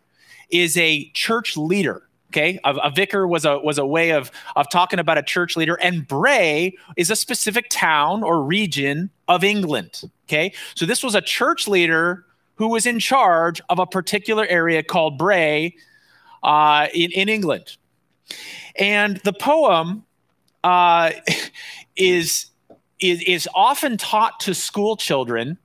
[0.50, 4.68] is a church leader Okay, a, a, vicar was a was a way of of
[4.72, 10.10] talking about a church leader, and Bray is a specific town or region of England.
[10.26, 14.82] Okay, so this was a church leader who was in charge of a particular area
[14.82, 15.76] called Bray
[16.42, 17.78] uh, in in England,
[18.78, 20.04] and the poem
[20.64, 21.12] uh,
[21.96, 22.48] is
[23.04, 25.58] is is often taught to school children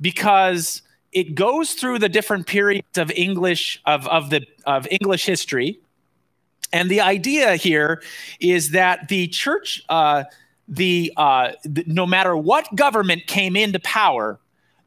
[0.00, 5.78] because it goes through the different periods of English of, of the of English history,
[6.72, 8.02] and the idea here
[8.40, 10.24] is that the church, uh,
[10.66, 14.38] the, uh, the, no matter what government came into power,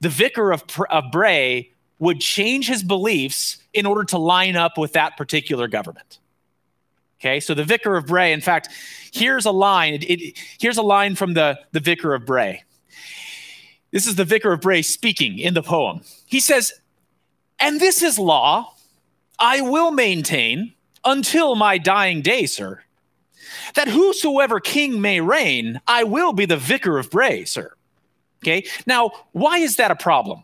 [0.02, 4.94] the vicar of of Bray would change his beliefs in order to line up with
[4.94, 6.20] that particular government.
[7.22, 8.34] Okay, so the vicar of Bray.
[8.34, 8.70] In fact,
[9.14, 9.94] here's a line.
[9.94, 12.64] It, it, here's a line from the the vicar of Bray.
[13.92, 16.02] This is the vicar of Bray speaking in the poem.
[16.26, 16.74] He says,
[17.60, 18.74] And this is law
[19.38, 20.74] I will maintain
[21.06, 22.84] until my dying day, sir.
[23.76, 27.76] That whosoever king may reign, I will be the vicar of Bray, sir.
[28.44, 30.44] Okay, now, why is that a problem?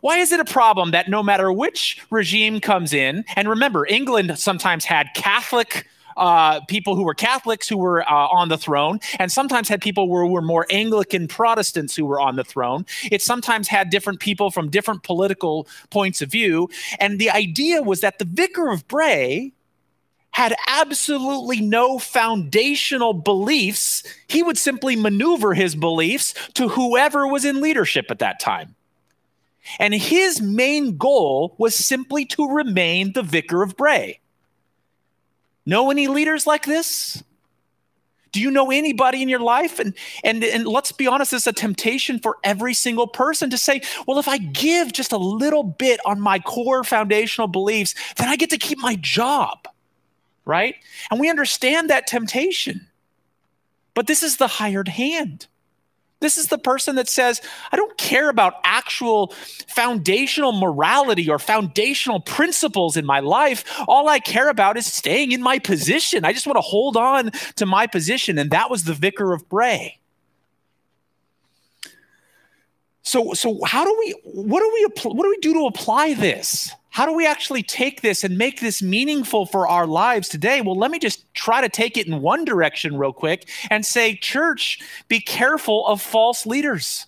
[0.00, 4.38] Why is it a problem that no matter which regime comes in, and remember, England
[4.38, 5.86] sometimes had Catholic
[6.18, 10.06] uh, people who were Catholics who were uh, on the throne, and sometimes had people
[10.08, 12.84] who were more Anglican Protestants who were on the throne.
[13.10, 16.68] It sometimes had different people from different political points of view.
[16.98, 19.52] And the idea was that the Vicar of Bray
[20.32, 24.02] had absolutely no foundational beliefs.
[24.28, 28.74] He would simply maneuver his beliefs to whoever was in leadership at that time.
[29.78, 34.20] And his main goal was simply to remain the vicar of Bray.
[35.66, 37.22] Know any leaders like this?
[38.32, 39.78] Do you know anybody in your life?
[39.78, 43.80] And and and let's be honest, it's a temptation for every single person to say,
[44.06, 48.36] well, if I give just a little bit on my core foundational beliefs, then I
[48.36, 49.66] get to keep my job.
[50.44, 50.76] Right?
[51.10, 52.86] And we understand that temptation.
[53.94, 55.46] But this is the hired hand.
[56.20, 59.32] This is the person that says, I don't care about actual
[59.68, 63.64] foundational morality or foundational principles in my life.
[63.86, 66.24] All I care about is staying in my position.
[66.24, 68.36] I just want to hold on to my position.
[68.36, 69.98] And that was the vicar of Bray.
[73.02, 76.72] So, so how do we, what do we, what do we do to apply this?
[76.98, 80.62] How do we actually take this and make this meaningful for our lives today?
[80.62, 84.16] Well, let me just try to take it in one direction real quick and say,
[84.16, 87.06] church, be careful of false leaders.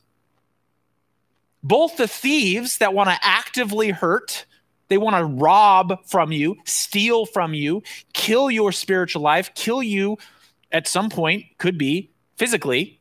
[1.65, 4.47] Both the thieves that want to actively hurt,
[4.87, 10.19] they want to rob from you, steal from you, kill your spiritual life, kill you
[10.71, 13.01] at some point, could be physically.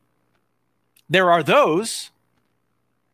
[1.08, 2.10] There are those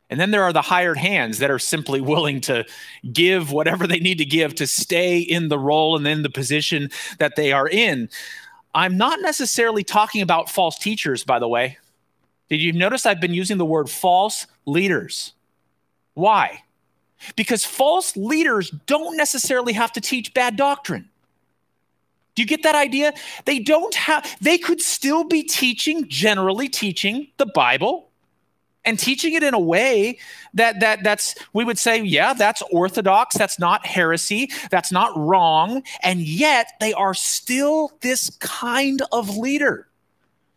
[0.10, 2.66] and then there are the hired hands that are simply willing to
[3.12, 6.90] give whatever they need to give to stay in the role and in the position
[7.18, 8.10] that they are in.
[8.74, 11.78] I'm not necessarily talking about false teachers, by the way.
[12.50, 15.34] Did you notice I've been using the word false leaders?
[16.14, 16.64] Why?
[17.36, 21.10] Because false leaders don't necessarily have to teach bad doctrine.
[22.36, 23.14] Do you get that idea?
[23.46, 28.10] They don't have, they could still be teaching, generally teaching the Bible
[28.86, 30.18] and teaching it in a way
[30.54, 35.84] that that that's we would say yeah that's orthodox that's not heresy that's not wrong
[36.02, 39.88] and yet they are still this kind of leader.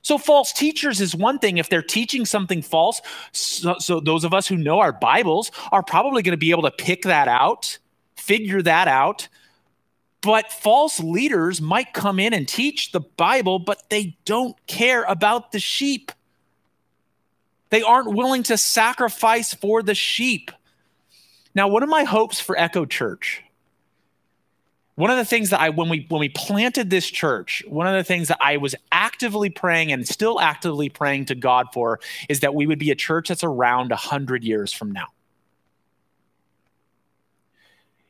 [0.03, 1.59] So false teachers is one thing.
[1.59, 5.83] If they're teaching something false so, so those of us who know our bibles are
[5.83, 7.79] probably going to be able to pick that out
[8.17, 9.29] figure that out.
[10.21, 15.53] But false leaders might come in and teach the bible but they don't care about
[15.53, 16.13] the sheep
[17.71, 20.51] they aren't willing to sacrifice for the sheep.
[21.55, 23.43] Now, one of my hopes for Echo Church,
[24.95, 27.95] one of the things that I when we when we planted this church, one of
[27.95, 32.41] the things that I was actively praying and still actively praying to God for is
[32.41, 35.07] that we would be a church that's around 100 years from now.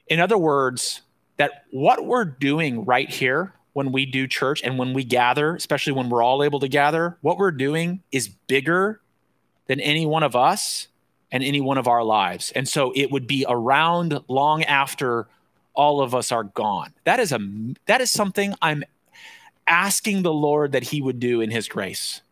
[0.07, 1.03] In other words,
[1.37, 5.93] that what we're doing right here when we do church and when we gather, especially
[5.93, 9.01] when we're all able to gather, what we're doing is bigger
[9.69, 10.89] than any one of us
[11.31, 12.53] and any one of our lives.
[12.57, 15.29] And so it would be around long after
[15.75, 16.93] all of us are gone.
[17.05, 17.39] That is a
[17.87, 18.83] that is something I'm
[19.69, 22.23] asking the Lord that he would do in his grace.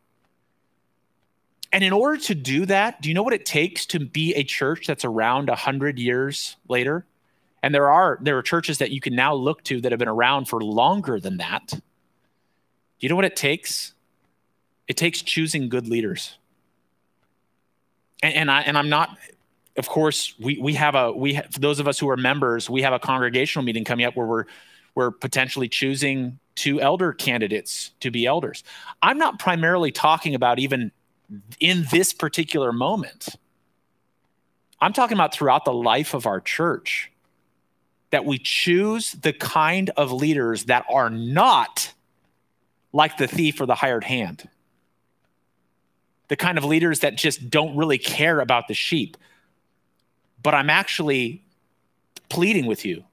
[1.72, 4.42] And in order to do that, do you know what it takes to be a
[4.42, 7.04] church that's around 100 years later?
[7.62, 10.08] And there are there are churches that you can now look to that have been
[10.08, 11.66] around for longer than that.
[11.68, 11.80] Do
[13.00, 13.92] you know what it takes?
[14.88, 16.38] It takes choosing good leaders
[18.22, 19.16] and, and I and I'm not
[19.76, 22.82] of course we we have a we have, those of us who are members we
[22.82, 24.44] have a congregational meeting coming up where we're
[24.94, 28.64] we're potentially choosing two elder candidates to be elders.
[29.02, 30.90] I'm not primarily talking about even
[31.60, 33.28] in this particular moment.
[34.80, 37.12] I'm talking about throughout the life of our church
[38.10, 41.92] that we choose the kind of leaders that are not
[42.92, 44.48] like the thief or the hired hand
[46.28, 49.16] the kind of leaders that just don't really care about the sheep.
[50.42, 51.42] But I'm actually
[52.28, 53.04] pleading with you,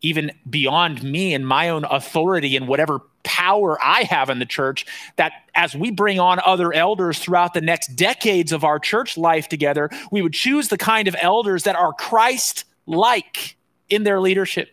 [0.00, 4.86] even beyond me and my own authority and whatever power I have in the church,
[5.16, 9.48] that as we bring on other elders throughout the next decades of our church life
[9.48, 13.56] together, we would choose the kind of elders that are Christ like
[13.88, 14.70] in their leadership.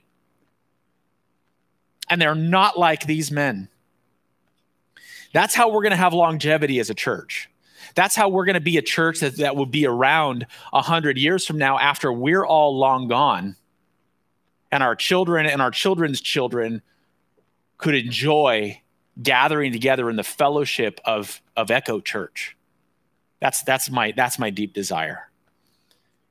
[2.09, 3.69] And they're not like these men.
[5.33, 7.49] That's how we're going to have longevity as a church.
[7.95, 11.45] That's how we're going to be a church that, that will be around 100 years
[11.45, 13.55] from now after we're all long gone.
[14.71, 16.81] And our children and our children's children
[17.77, 18.81] could enjoy
[19.21, 22.55] gathering together in the fellowship of, of Echo Church.
[23.39, 25.29] That's, that's, my, that's my deep desire.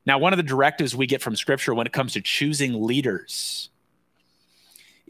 [0.07, 3.71] Now, one of the directives we get from Scripture when it comes to choosing leaders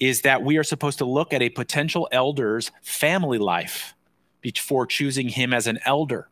[0.00, 3.94] is that we are supposed to look at a potential elder's family life
[4.40, 6.28] before choosing him as an elder.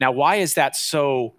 [0.00, 1.34] Now, why is that so?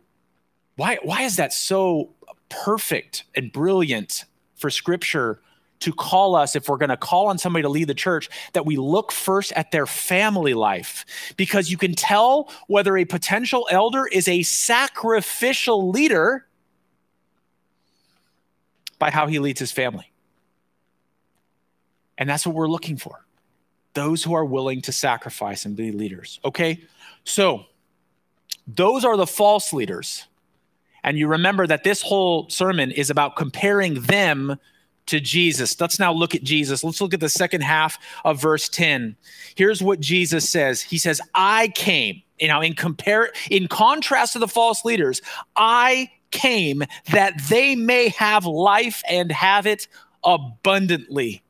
[0.76, 2.14] Why why is that so
[2.50, 5.42] perfect and brilliant for Scripture
[5.80, 8.66] to call us if we're going to call on somebody to lead the church that
[8.66, 11.06] we look first at their family life
[11.38, 16.46] because you can tell whether a potential elder is a sacrificial leader
[18.98, 20.12] by how he leads his family.
[22.20, 23.26] And that's what we're looking for
[23.96, 26.40] those who are willing to sacrifice and be leaders.
[26.46, 26.84] Okay,
[27.24, 27.66] so
[28.68, 30.28] those are the false leaders.
[31.04, 34.60] And you remember that this whole sermon is about comparing them
[35.08, 35.80] to Jesus.
[35.82, 36.84] Let's now look at Jesus.
[36.84, 39.16] Let's look at the second half of verse 10.
[39.56, 40.84] Here's what Jesus says.
[40.84, 45.22] He says, "I came." You know, in compare in contrast to the false leaders,
[45.56, 49.88] I came that they may have life and have it
[50.24, 51.42] abundantly.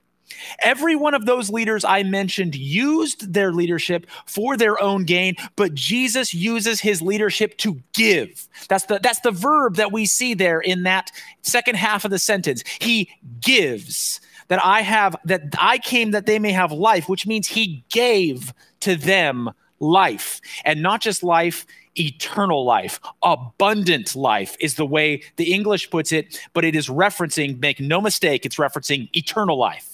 [0.60, 5.74] Every one of those leaders I mentioned used their leadership for their own gain, but
[5.74, 8.48] Jesus uses his leadership to give.
[8.68, 11.12] That's the that's the verb that we see there in that
[11.42, 12.64] second half of the sentence.
[12.80, 13.10] He
[13.42, 17.84] gives that I have that I came that they may have life, which means he
[17.90, 21.66] gave to them life and not just life
[21.98, 27.60] eternal life abundant life is the way the english puts it but it is referencing
[27.60, 29.89] make no mistake it's referencing eternal life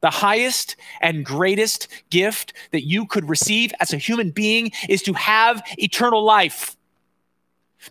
[0.00, 5.12] the highest and greatest gift that you could receive as a human being is to
[5.14, 6.76] have eternal life.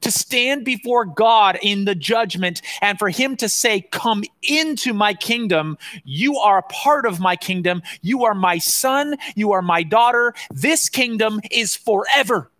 [0.01, 5.13] To stand before God in the judgment and for Him to say, Come into my
[5.13, 5.77] kingdom.
[6.03, 7.81] You are a part of my kingdom.
[8.01, 9.15] You are my son.
[9.35, 10.33] You are my daughter.
[10.51, 12.51] This kingdom is forever,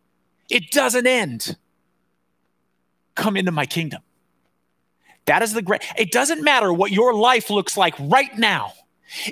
[0.49, 1.57] it doesn't end.
[3.15, 4.01] Come into my kingdom.
[5.25, 5.81] That is the great.
[5.97, 8.73] It doesn't matter what your life looks like right now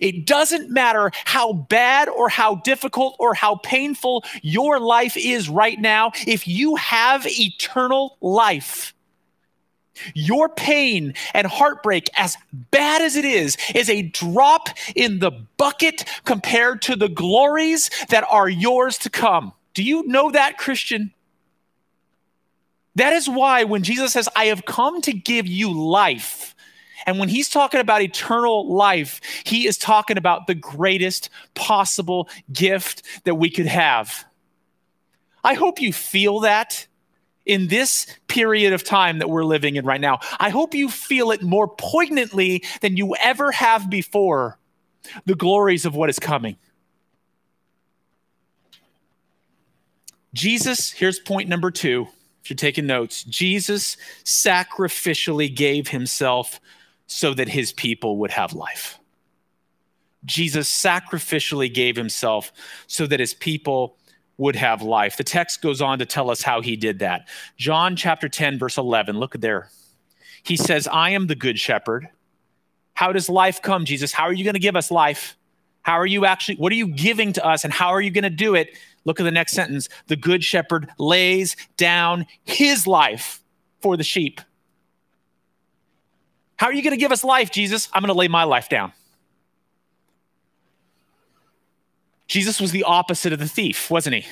[0.01, 5.79] It doesn't matter how bad or how difficult or how painful your life is right
[5.79, 6.11] now.
[6.27, 8.93] If you have eternal life,
[10.13, 16.03] your pain and heartbreak, as bad as it is, is a drop in the bucket
[16.25, 19.53] compared to the glories that are yours to come.
[19.73, 21.13] Do you know that, Christian?
[22.95, 26.54] That is why when Jesus says, I have come to give you life,
[27.05, 33.03] and when he's talking about eternal life, he is talking about the greatest possible gift
[33.25, 34.25] that we could have.
[35.43, 36.87] I hope you feel that
[37.45, 40.19] in this period of time that we're living in right now.
[40.39, 44.57] I hope you feel it more poignantly than you ever have before
[45.25, 46.57] the glories of what is coming.
[50.33, 52.07] Jesus, here's point number two.
[52.43, 56.59] If you're taking notes, Jesus sacrificially gave himself
[57.07, 58.99] so that his people would have life.
[60.25, 62.51] Jesus sacrificially gave himself
[62.87, 63.97] so that his people
[64.37, 65.17] would have life.
[65.17, 67.27] The text goes on to tell us how he did that.
[67.57, 69.69] John chapter 10, verse 11, look there.
[70.43, 72.09] He says, I am the good shepherd.
[72.95, 74.11] How does life come, Jesus?
[74.11, 75.37] How are you going to give us life?
[75.81, 78.23] How are you actually, what are you giving to us and how are you going
[78.23, 78.75] to do it?
[79.05, 79.87] Look at the next sentence.
[80.07, 83.41] The good shepherd lays down his life
[83.81, 84.41] for the sheep.
[86.57, 87.89] How are you going to give us life, Jesus?
[87.93, 88.93] I'm going to lay my life down.
[92.27, 94.25] Jesus was the opposite of the thief, wasn't he?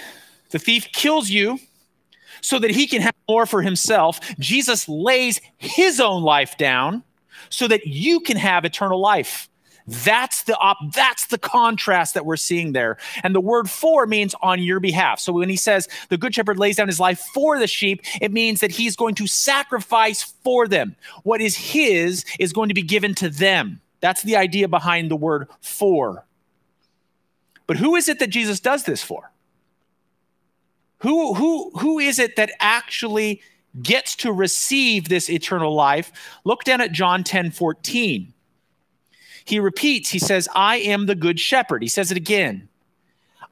[0.49, 1.59] The thief kills you
[2.41, 4.19] so that he can have more for himself.
[4.39, 7.03] Jesus lays his own life down
[7.49, 9.49] so that you can have eternal life.
[9.85, 12.97] That's the op- that's the contrast that we're seeing there.
[13.23, 15.19] And the word for means on your behalf.
[15.19, 18.31] So when he says the good shepherd lays down his life for the sheep, it
[18.31, 20.95] means that he's going to sacrifice for them.
[21.23, 23.81] What is his is going to be given to them.
[23.99, 26.25] That's the idea behind the word for.
[27.67, 29.31] But who is it that Jesus does this for?
[30.99, 33.41] Who, who, who is it that actually
[33.81, 36.11] gets to receive this eternal life?
[36.45, 38.33] Look down at John 10 14.
[39.45, 41.81] He repeats, he says, I am the good shepherd.
[41.81, 42.69] He says it again.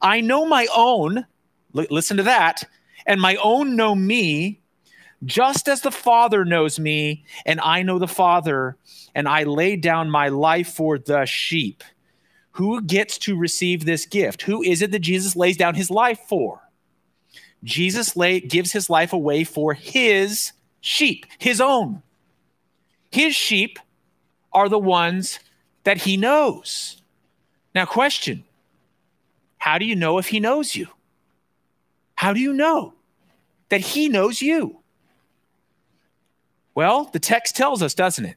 [0.00, 1.26] I know my own,
[1.72, 2.64] listen to that,
[3.06, 4.60] and my own know me,
[5.24, 8.76] just as the Father knows me, and I know the Father,
[9.14, 11.84] and I lay down my life for the sheep.
[12.52, 14.42] Who gets to receive this gift?
[14.42, 16.60] Who is it that Jesus lays down his life for?
[17.64, 22.02] Jesus lay, gives his life away for his sheep, his own.
[23.10, 23.78] His sheep
[24.52, 25.38] are the ones
[25.84, 27.02] that he knows.
[27.74, 28.44] Now, question
[29.58, 30.88] How do you know if he knows you?
[32.14, 32.94] How do you know
[33.68, 34.78] that he knows you?
[36.74, 38.36] Well, the text tells us, doesn't it?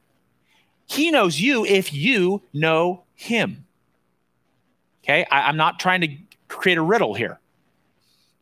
[0.86, 3.64] He knows you if you know him.
[5.02, 6.08] Okay, I, am not trying to
[6.48, 7.38] create a riddle here.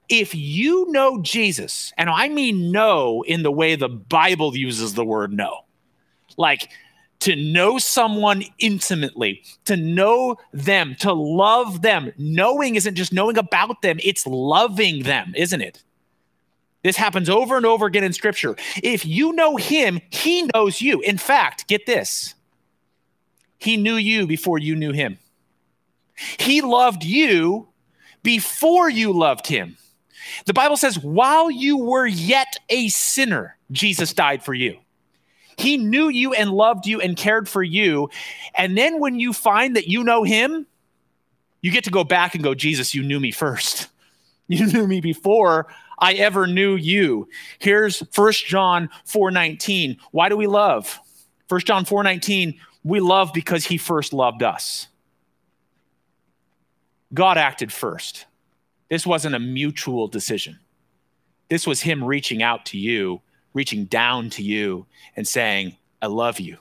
[0.08, 5.04] If you know Jesus, and I mean know in the way the Bible uses the
[5.04, 5.64] word know,
[6.36, 6.70] like
[7.24, 12.12] to know someone intimately, to know them, to love them.
[12.18, 15.82] Knowing isn't just knowing about them, it's loving them, isn't it?
[16.82, 18.56] This happens over and over again in scripture.
[18.82, 21.00] If you know him, he knows you.
[21.00, 22.34] In fact, get this
[23.56, 25.18] he knew you before you knew him.
[26.38, 27.68] He loved you
[28.22, 29.78] before you loved him.
[30.44, 34.76] The Bible says, while you were yet a sinner, Jesus died for you.
[35.56, 38.10] He knew you and loved you and cared for you.
[38.54, 40.66] And then when you find that you know him,
[41.60, 43.88] you get to go back and go, Jesus, you knew me first.
[44.46, 47.30] You knew me before I ever knew you.
[47.58, 49.96] Here's First John 4:19.
[50.10, 51.00] Why do we love?
[51.48, 54.88] First John 4:19, we love because he first loved us.
[57.14, 58.26] God acted first.
[58.90, 60.58] This wasn't a mutual decision.
[61.48, 63.22] This was him reaching out to you,
[63.54, 64.86] reaching down to you,
[65.16, 66.58] and saying, I love you.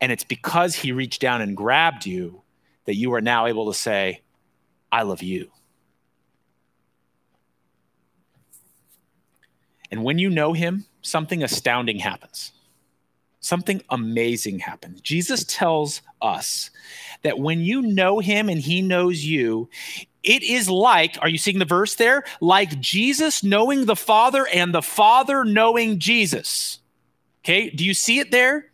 [0.00, 2.42] And it's because he reached down and grabbed you
[2.86, 4.22] that you are now able to say,
[4.90, 5.50] I love you.
[9.90, 12.52] And when you know him, something astounding happens
[13.46, 15.00] something amazing happens.
[15.00, 16.70] Jesus tells us
[17.22, 19.68] that when you know him and he knows you,
[20.26, 22.24] it is like, are you seeing the verse there?
[22.40, 26.80] Like Jesus knowing the Father and the Father knowing Jesus.
[27.44, 28.66] Okay, do you see it there?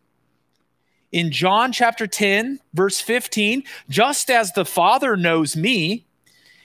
[1.12, 6.06] In John chapter 10, verse 15, just as the Father knows me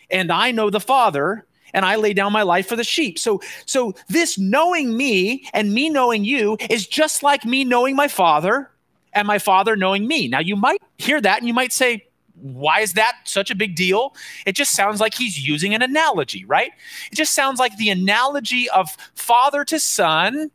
[0.09, 3.19] and I know the Father, and I lay down my life for the sheep.
[3.19, 8.07] So, so this knowing me and me knowing you is just like me knowing my
[8.07, 8.71] father
[9.11, 10.29] and my Father knowing me.
[10.29, 12.06] Now, you might hear that and you might say,
[12.41, 14.15] why is that such a big deal?
[14.45, 16.71] It just sounds like he's using an analogy, right?
[17.11, 20.51] It just sounds like the analogy of father to son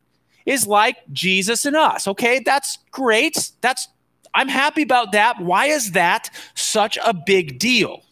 [0.46, 2.06] is like Jesus and us.
[2.08, 3.52] Okay, that's great.
[3.60, 3.88] That's
[4.34, 5.40] I'm happy about that.
[5.40, 8.02] Why is that such a big deal?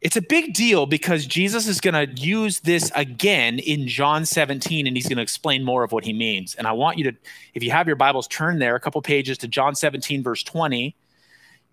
[0.00, 4.86] It's a big deal because Jesus is going to use this again in John 17
[4.86, 6.54] and he's going to explain more of what he means.
[6.54, 7.16] And I want you to,
[7.54, 10.94] if you have your Bibles, turn there a couple pages to John 17, verse 20.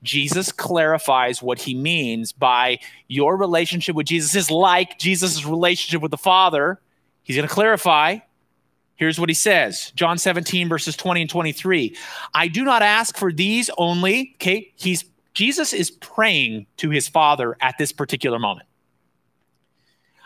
[0.03, 6.11] Jesus clarifies what he means by your relationship with Jesus is like Jesus' relationship with
[6.11, 6.79] the Father.
[7.23, 8.19] He's going to clarify.
[8.95, 11.95] Here's what he says John 17, verses 20 and 23.
[12.33, 14.35] I do not ask for these only.
[14.35, 18.67] Okay, he's Jesus is praying to his Father at this particular moment.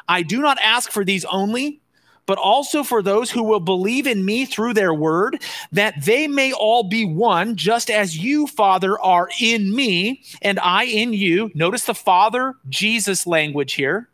[0.08, 1.82] I do not ask for these only,
[2.28, 6.54] but also for those who will believe in me through their word, that they may
[6.54, 11.50] all be one, just as you, Father, are in me and I in you.
[11.56, 14.08] Notice the Father Jesus language here.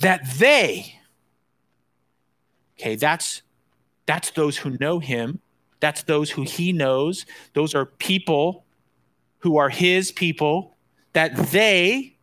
[0.00, 0.98] That they,
[2.76, 3.42] okay, that's
[4.06, 5.40] that's those who know him
[5.84, 7.26] that's those who he knows.
[7.52, 8.64] Those are people
[9.40, 10.78] who are his people,
[11.12, 12.13] that they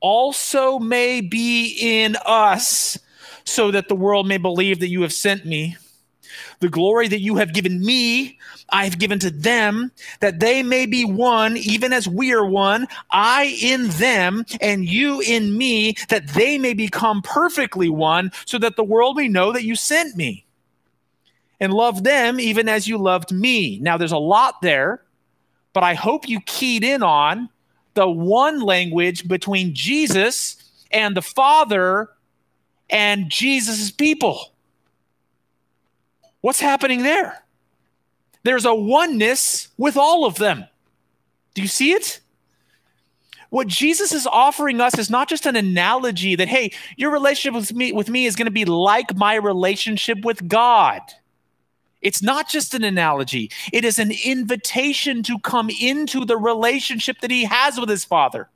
[0.00, 2.98] also may be in us,
[3.44, 5.76] so that the world may believe that you have sent me.
[6.60, 8.38] The glory that you have given me,
[8.68, 12.86] I have given to them, that they may be one, even as we are one,
[13.10, 18.76] I in them, and you in me, that they may become perfectly one, so that
[18.76, 20.44] the world may know that you sent me
[21.60, 23.78] and love them even as you loved me.
[23.80, 25.02] Now, there's a lot there,
[25.72, 27.48] but I hope you keyed in on
[27.98, 30.56] the one language between Jesus
[30.92, 32.08] and the Father
[32.88, 34.52] and Jesus' people.
[36.40, 37.42] What's happening there?
[38.44, 40.64] There's a oneness with all of them.
[41.54, 42.20] Do you see it?
[43.50, 47.74] What Jesus is offering us is not just an analogy that, hey, your relationship with
[47.74, 51.00] me, with me is going to be like my relationship with God.
[52.00, 57.30] It's not just an analogy, it is an invitation to come into the relationship that
[57.30, 58.48] he has with his Father.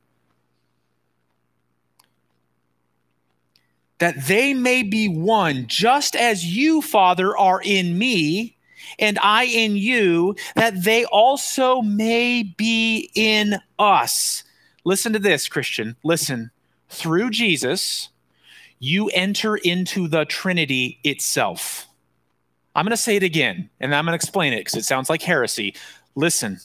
[3.98, 8.56] That they may be one, just as you, Father, are in me
[8.98, 14.44] and I in you, that they also may be in us.
[14.84, 15.96] Listen to this, Christian.
[16.02, 16.50] Listen.
[16.88, 18.10] Through Jesus,
[18.78, 21.88] you enter into the Trinity itself.
[22.74, 25.10] I'm going to say it again and I'm going to explain it because it sounds
[25.10, 25.74] like heresy.
[26.14, 26.58] Listen,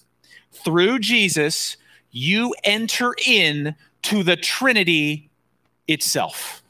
[0.52, 1.78] through Jesus,
[2.12, 5.30] you enter in to the Trinity
[5.88, 6.64] itself.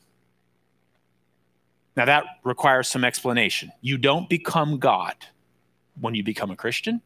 [1.96, 3.72] Now, that requires some explanation.
[3.82, 5.16] You don't become God
[6.00, 7.02] when you become a Christian.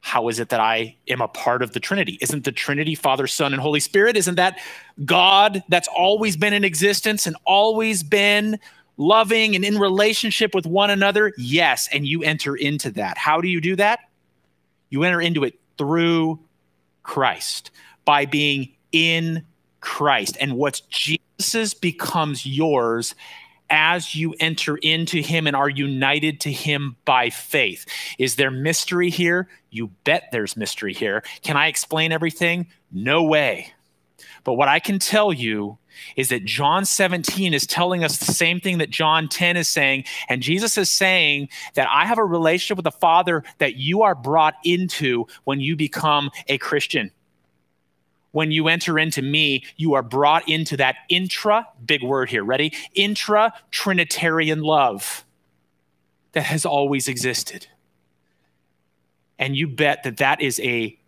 [0.00, 2.16] How is it that I am a part of the Trinity?
[2.20, 4.16] Isn't the Trinity Father, Son, and Holy Spirit?
[4.16, 4.60] Isn't that
[5.04, 8.60] God that's always been in existence and always been
[8.96, 11.32] loving and in relationship with one another?
[11.36, 11.88] Yes.
[11.92, 13.18] And you enter into that.
[13.18, 14.00] How do you do that?
[14.90, 16.40] You enter into it through
[17.02, 17.70] Christ
[18.04, 19.44] by being in
[19.80, 20.36] Christ.
[20.40, 23.14] And what's Jesus's becomes yours
[23.68, 27.84] as you enter into him and are united to him by faith.
[28.18, 29.48] Is there mystery here?
[29.70, 31.22] You bet there's mystery here.
[31.42, 32.68] Can I explain everything?
[32.92, 33.72] No way.
[34.44, 35.78] But what I can tell you
[36.16, 40.04] is that John 17 is telling us the same thing that John 10 is saying.
[40.28, 44.14] And Jesus is saying that I have a relationship with the Father that you are
[44.14, 47.10] brought into when you become a Christian.
[48.32, 52.72] When you enter into me, you are brought into that intra, big word here, ready?
[52.94, 55.24] Intra Trinitarian love
[56.32, 57.66] that has always existed.
[59.38, 60.98] And you bet that that is a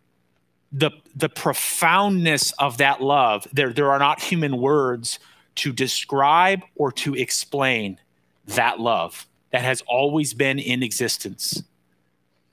[0.71, 5.19] the the profoundness of that love there there are not human words
[5.55, 7.99] to describe or to explain
[8.47, 11.63] that love that has always been in existence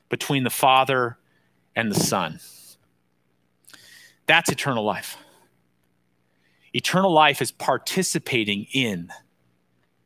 [0.09, 1.17] between the father
[1.75, 2.39] and the son.
[4.27, 5.17] That's eternal life.
[6.73, 9.11] Eternal life is participating in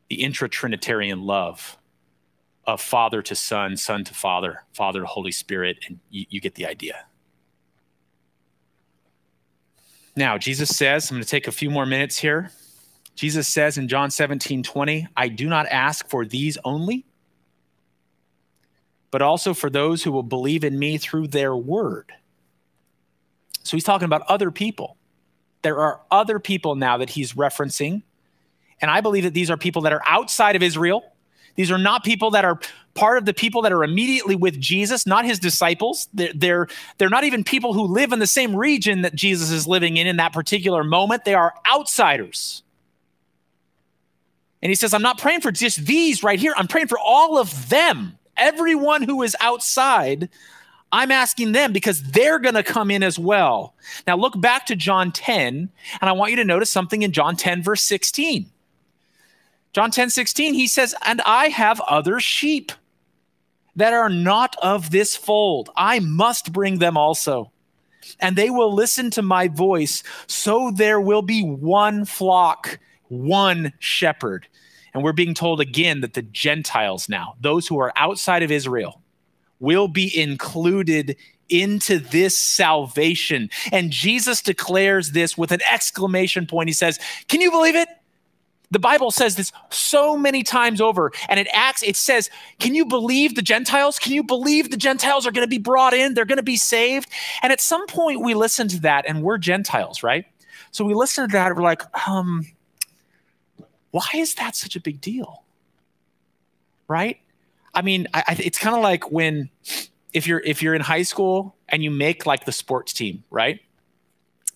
[0.08, 1.78] the intra-trinitarian love
[2.66, 6.54] of father to son son to father father to holy spirit and you, you get
[6.56, 7.06] the idea
[10.16, 12.50] now, Jesus says, I'm going to take a few more minutes here.
[13.14, 17.04] Jesus says in John 17, 20, I do not ask for these only,
[19.10, 22.12] but also for those who will believe in me through their word.
[23.62, 24.96] So he's talking about other people.
[25.62, 28.02] There are other people now that he's referencing.
[28.80, 31.04] And I believe that these are people that are outside of Israel.
[31.56, 32.58] These are not people that are
[32.94, 36.08] part of the people that are immediately with Jesus, not his disciples.
[36.12, 39.66] They're, they're, they're not even people who live in the same region that Jesus is
[39.66, 41.24] living in in that particular moment.
[41.24, 42.62] They are outsiders.
[44.62, 46.52] And he says, I'm not praying for just these right here.
[46.56, 48.18] I'm praying for all of them.
[48.36, 50.28] Everyone who is outside,
[50.92, 53.74] I'm asking them because they're going to come in as well.
[54.06, 55.70] Now, look back to John 10,
[56.00, 58.50] and I want you to notice something in John 10, verse 16.
[59.72, 62.72] John 10 16, he says, And I have other sheep
[63.76, 65.70] that are not of this fold.
[65.76, 67.52] I must bring them also.
[68.18, 70.02] And they will listen to my voice.
[70.26, 74.46] So there will be one flock, one shepherd.
[74.92, 79.00] And we're being told again that the Gentiles now, those who are outside of Israel,
[79.60, 81.16] will be included
[81.48, 83.50] into this salvation.
[83.70, 86.68] And Jesus declares this with an exclamation point.
[86.68, 86.98] He says,
[87.28, 87.88] Can you believe it?
[88.70, 92.84] The Bible says this so many times over, and it acts, it says, Can you
[92.84, 93.98] believe the Gentiles?
[93.98, 96.14] Can you believe the Gentiles are going to be brought in?
[96.14, 97.08] They're going to be saved.
[97.42, 100.24] And at some point, we listen to that, and we're Gentiles, right?
[100.70, 102.46] So we listen to that, we're like, um,
[103.90, 105.42] why is that such a big deal?
[106.86, 107.18] Right?
[107.74, 109.50] I mean, I, I, it's kind of like when
[110.12, 113.60] if you're if you're in high school and you make like the sports team, right?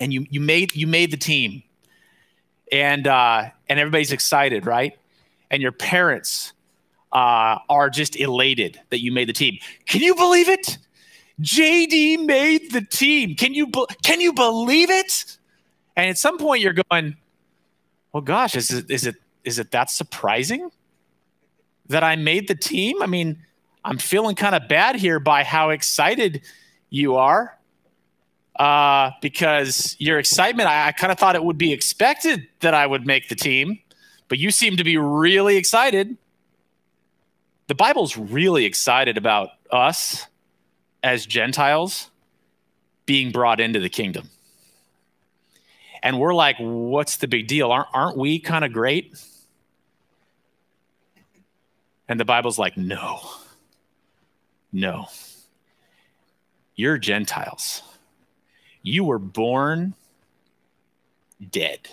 [0.01, 1.63] And you you made you made the team
[2.71, 4.99] and uh, and everybody's excited, right?
[5.51, 6.53] And your parents
[7.13, 9.59] uh, are just elated that you made the team.
[9.87, 10.79] Can you believe it?
[11.41, 13.35] JD made the team.
[13.35, 15.37] Can you be- can you believe it?
[15.97, 17.17] And at some point, you're going,
[18.13, 20.71] "Well, gosh, is it is it is it that surprising
[21.89, 23.03] that I made the team?
[23.03, 23.39] I mean,
[23.85, 26.43] I'm feeling kind of bad here by how excited
[26.91, 27.57] you are."
[28.57, 32.87] Uh, because your excitement, I, I kind of thought it would be expected that I
[32.87, 33.81] would make the team,
[34.29, 36.17] but you seem to be really excited.
[37.67, 40.27] The Bible's really excited about us
[41.03, 42.11] as Gentiles
[43.07, 44.31] being brought into the kingdom.
[46.03, 47.71] And we're like, what's the big deal?
[47.73, 49.15] Aren't, aren't we kind of great?
[52.09, 53.21] And the Bible's like, no,
[54.71, 55.07] no.
[56.77, 57.83] You're Gentiles
[58.85, 59.95] you were born
[61.51, 61.89] dead.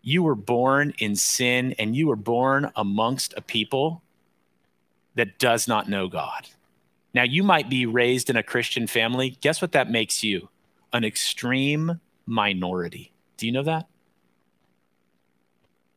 [0.00, 4.02] You were born in sin and you were born amongst a people
[5.16, 6.48] that does not know God.
[7.12, 9.36] Now, you might be raised in a Christian family.
[9.40, 10.48] Guess what that makes you?
[10.92, 13.10] An extreme minority.
[13.36, 13.88] Do you know that?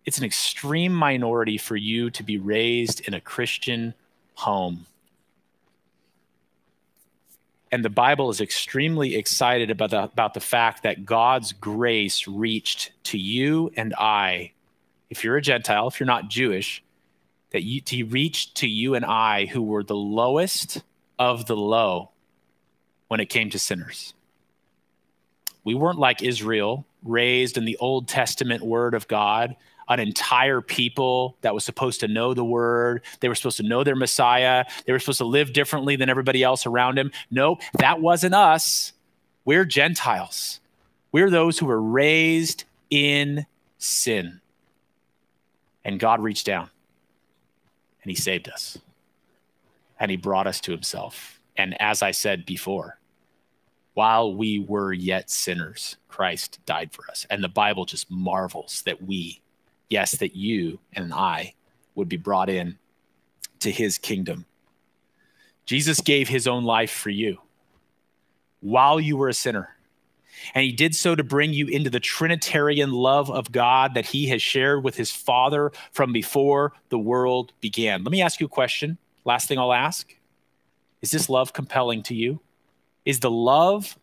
[0.05, 3.93] It's an extreme minority for you to be raised in a Christian
[4.36, 4.88] home
[7.72, 12.91] and the Bible is extremely excited about the, about the fact that God's grace reached
[13.05, 14.53] to you and I,
[15.09, 16.84] if you're a Gentile, if you're not Jewish,
[17.51, 20.84] that you, he reached to you and I who were the lowest
[21.17, 22.09] of the low
[23.07, 24.13] when it came to sinners.
[25.63, 29.55] We weren't like Israel, raised in the Old Testament word of God,
[29.89, 33.01] an entire people that was supposed to know the word.
[33.19, 34.65] They were supposed to know their Messiah.
[34.85, 37.11] They were supposed to live differently than everybody else around him.
[37.31, 38.93] No, that wasn't us.
[39.45, 40.59] We're Gentiles.
[41.11, 43.47] We're those who were raised in
[43.79, 44.41] sin.
[45.83, 46.69] And God reached down
[48.03, 48.77] and he saved us
[49.99, 51.39] and he brought us to himself.
[51.57, 52.99] And as I said before,
[53.95, 57.25] while we were yet sinners, Christ died for us.
[57.29, 59.41] And the Bible just marvels that we
[59.89, 61.53] yes, that you and I
[61.95, 62.77] would be brought in
[63.59, 64.45] to his kingdom.
[65.65, 67.39] Jesus gave his own life for you
[68.61, 69.75] while you were a sinner.
[70.53, 74.29] And he did so to bring you into the Trinitarian love of God that he
[74.29, 78.03] has shared with his Father from before the world began.
[78.03, 78.97] Let me ask you a question.
[79.25, 80.15] Last thing I'll ask
[81.01, 82.39] Is this love compelling to you?
[83.05, 83.97] Is the love,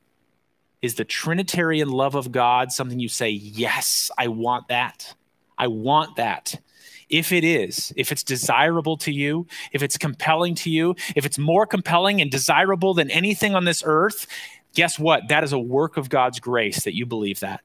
[0.82, 5.14] is the Trinitarian love of God something you say, Yes, I want that?
[5.58, 6.60] I want that.
[7.08, 11.38] If it is, if it's desirable to you, if it's compelling to you, if it's
[11.38, 14.26] more compelling and desirable than anything on this earth,
[14.74, 15.28] guess what?
[15.28, 17.60] That is a work of God's grace that you believe that.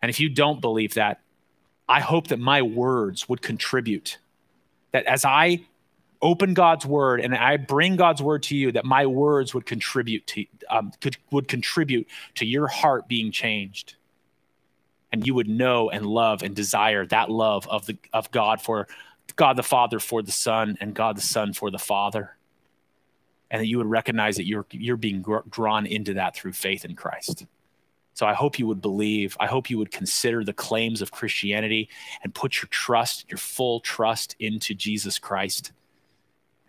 [0.00, 1.20] And if you don't believe that,
[1.88, 4.18] I hope that my words would contribute.
[4.92, 5.64] That as I
[6.22, 10.26] open God's word and I bring God's word to you, that my words would contribute
[10.28, 13.96] to um, could, would contribute to your heart being changed
[15.12, 18.88] and you would know and love and desire that love of the of God for
[19.36, 22.36] God the Father for the Son and God the Son for the Father.
[23.50, 26.96] And that you would recognize that you're you're being drawn into that through faith in
[26.96, 27.46] Christ.
[28.14, 29.36] So I hope you would believe.
[29.38, 31.90] I hope you would consider the claims of Christianity
[32.24, 35.72] and put your trust, your full trust into Jesus Christ.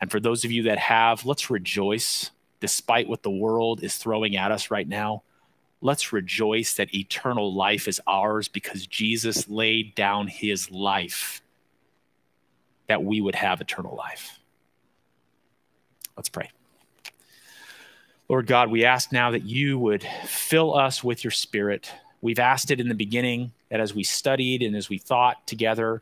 [0.02, 4.36] And for those of you that have, let's rejoice despite what the world is throwing
[4.36, 5.24] at us right now.
[5.82, 11.42] Let's rejoice that eternal life is ours because Jesus laid down his life
[12.88, 14.40] that we would have eternal life.
[16.16, 16.50] Let's pray.
[18.28, 21.92] Lord God, we ask now that you would fill us with your spirit.
[22.22, 26.02] We've asked it in the beginning that as we studied and as we thought together,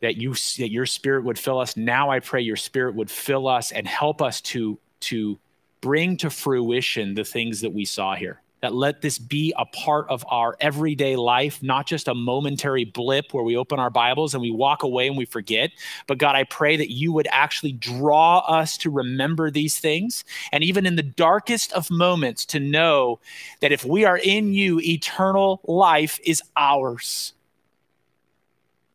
[0.00, 1.76] that you that your spirit would fill us.
[1.76, 5.38] Now I pray your spirit would fill us and help us to to
[5.86, 10.08] bring to fruition the things that we saw here that let this be a part
[10.08, 14.42] of our everyday life, not just a momentary blip where we open our Bibles and
[14.42, 15.70] we walk away and we forget.
[16.08, 20.24] But God, I pray that you would actually draw us to remember these things.
[20.50, 23.20] And even in the darkest of moments, to know
[23.60, 27.34] that if we are in you, eternal life is ours.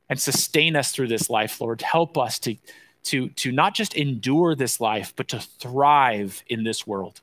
[0.10, 1.82] And sustain us through this life, Lord.
[1.82, 2.58] Help us to,
[3.04, 7.22] to, to not just endure this life, but to thrive in this world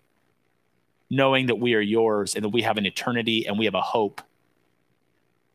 [1.10, 3.80] knowing that we are yours and that we have an eternity and we have a
[3.80, 4.20] hope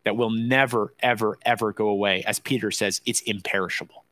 [0.04, 2.24] that will never, ever, ever go away.
[2.26, 4.04] As Peter says, it's imperishable.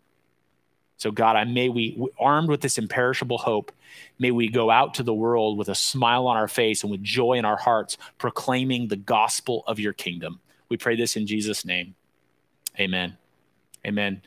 [0.97, 3.72] So, God, I may we, armed with this imperishable hope,
[4.20, 7.03] may we go out to the world with a smile on our face and with
[7.03, 10.39] joy in our hearts, proclaiming the gospel of your kingdom.
[10.70, 11.95] We pray this in Jesus' name.
[12.80, 13.18] Amen.
[13.86, 14.22] Amen.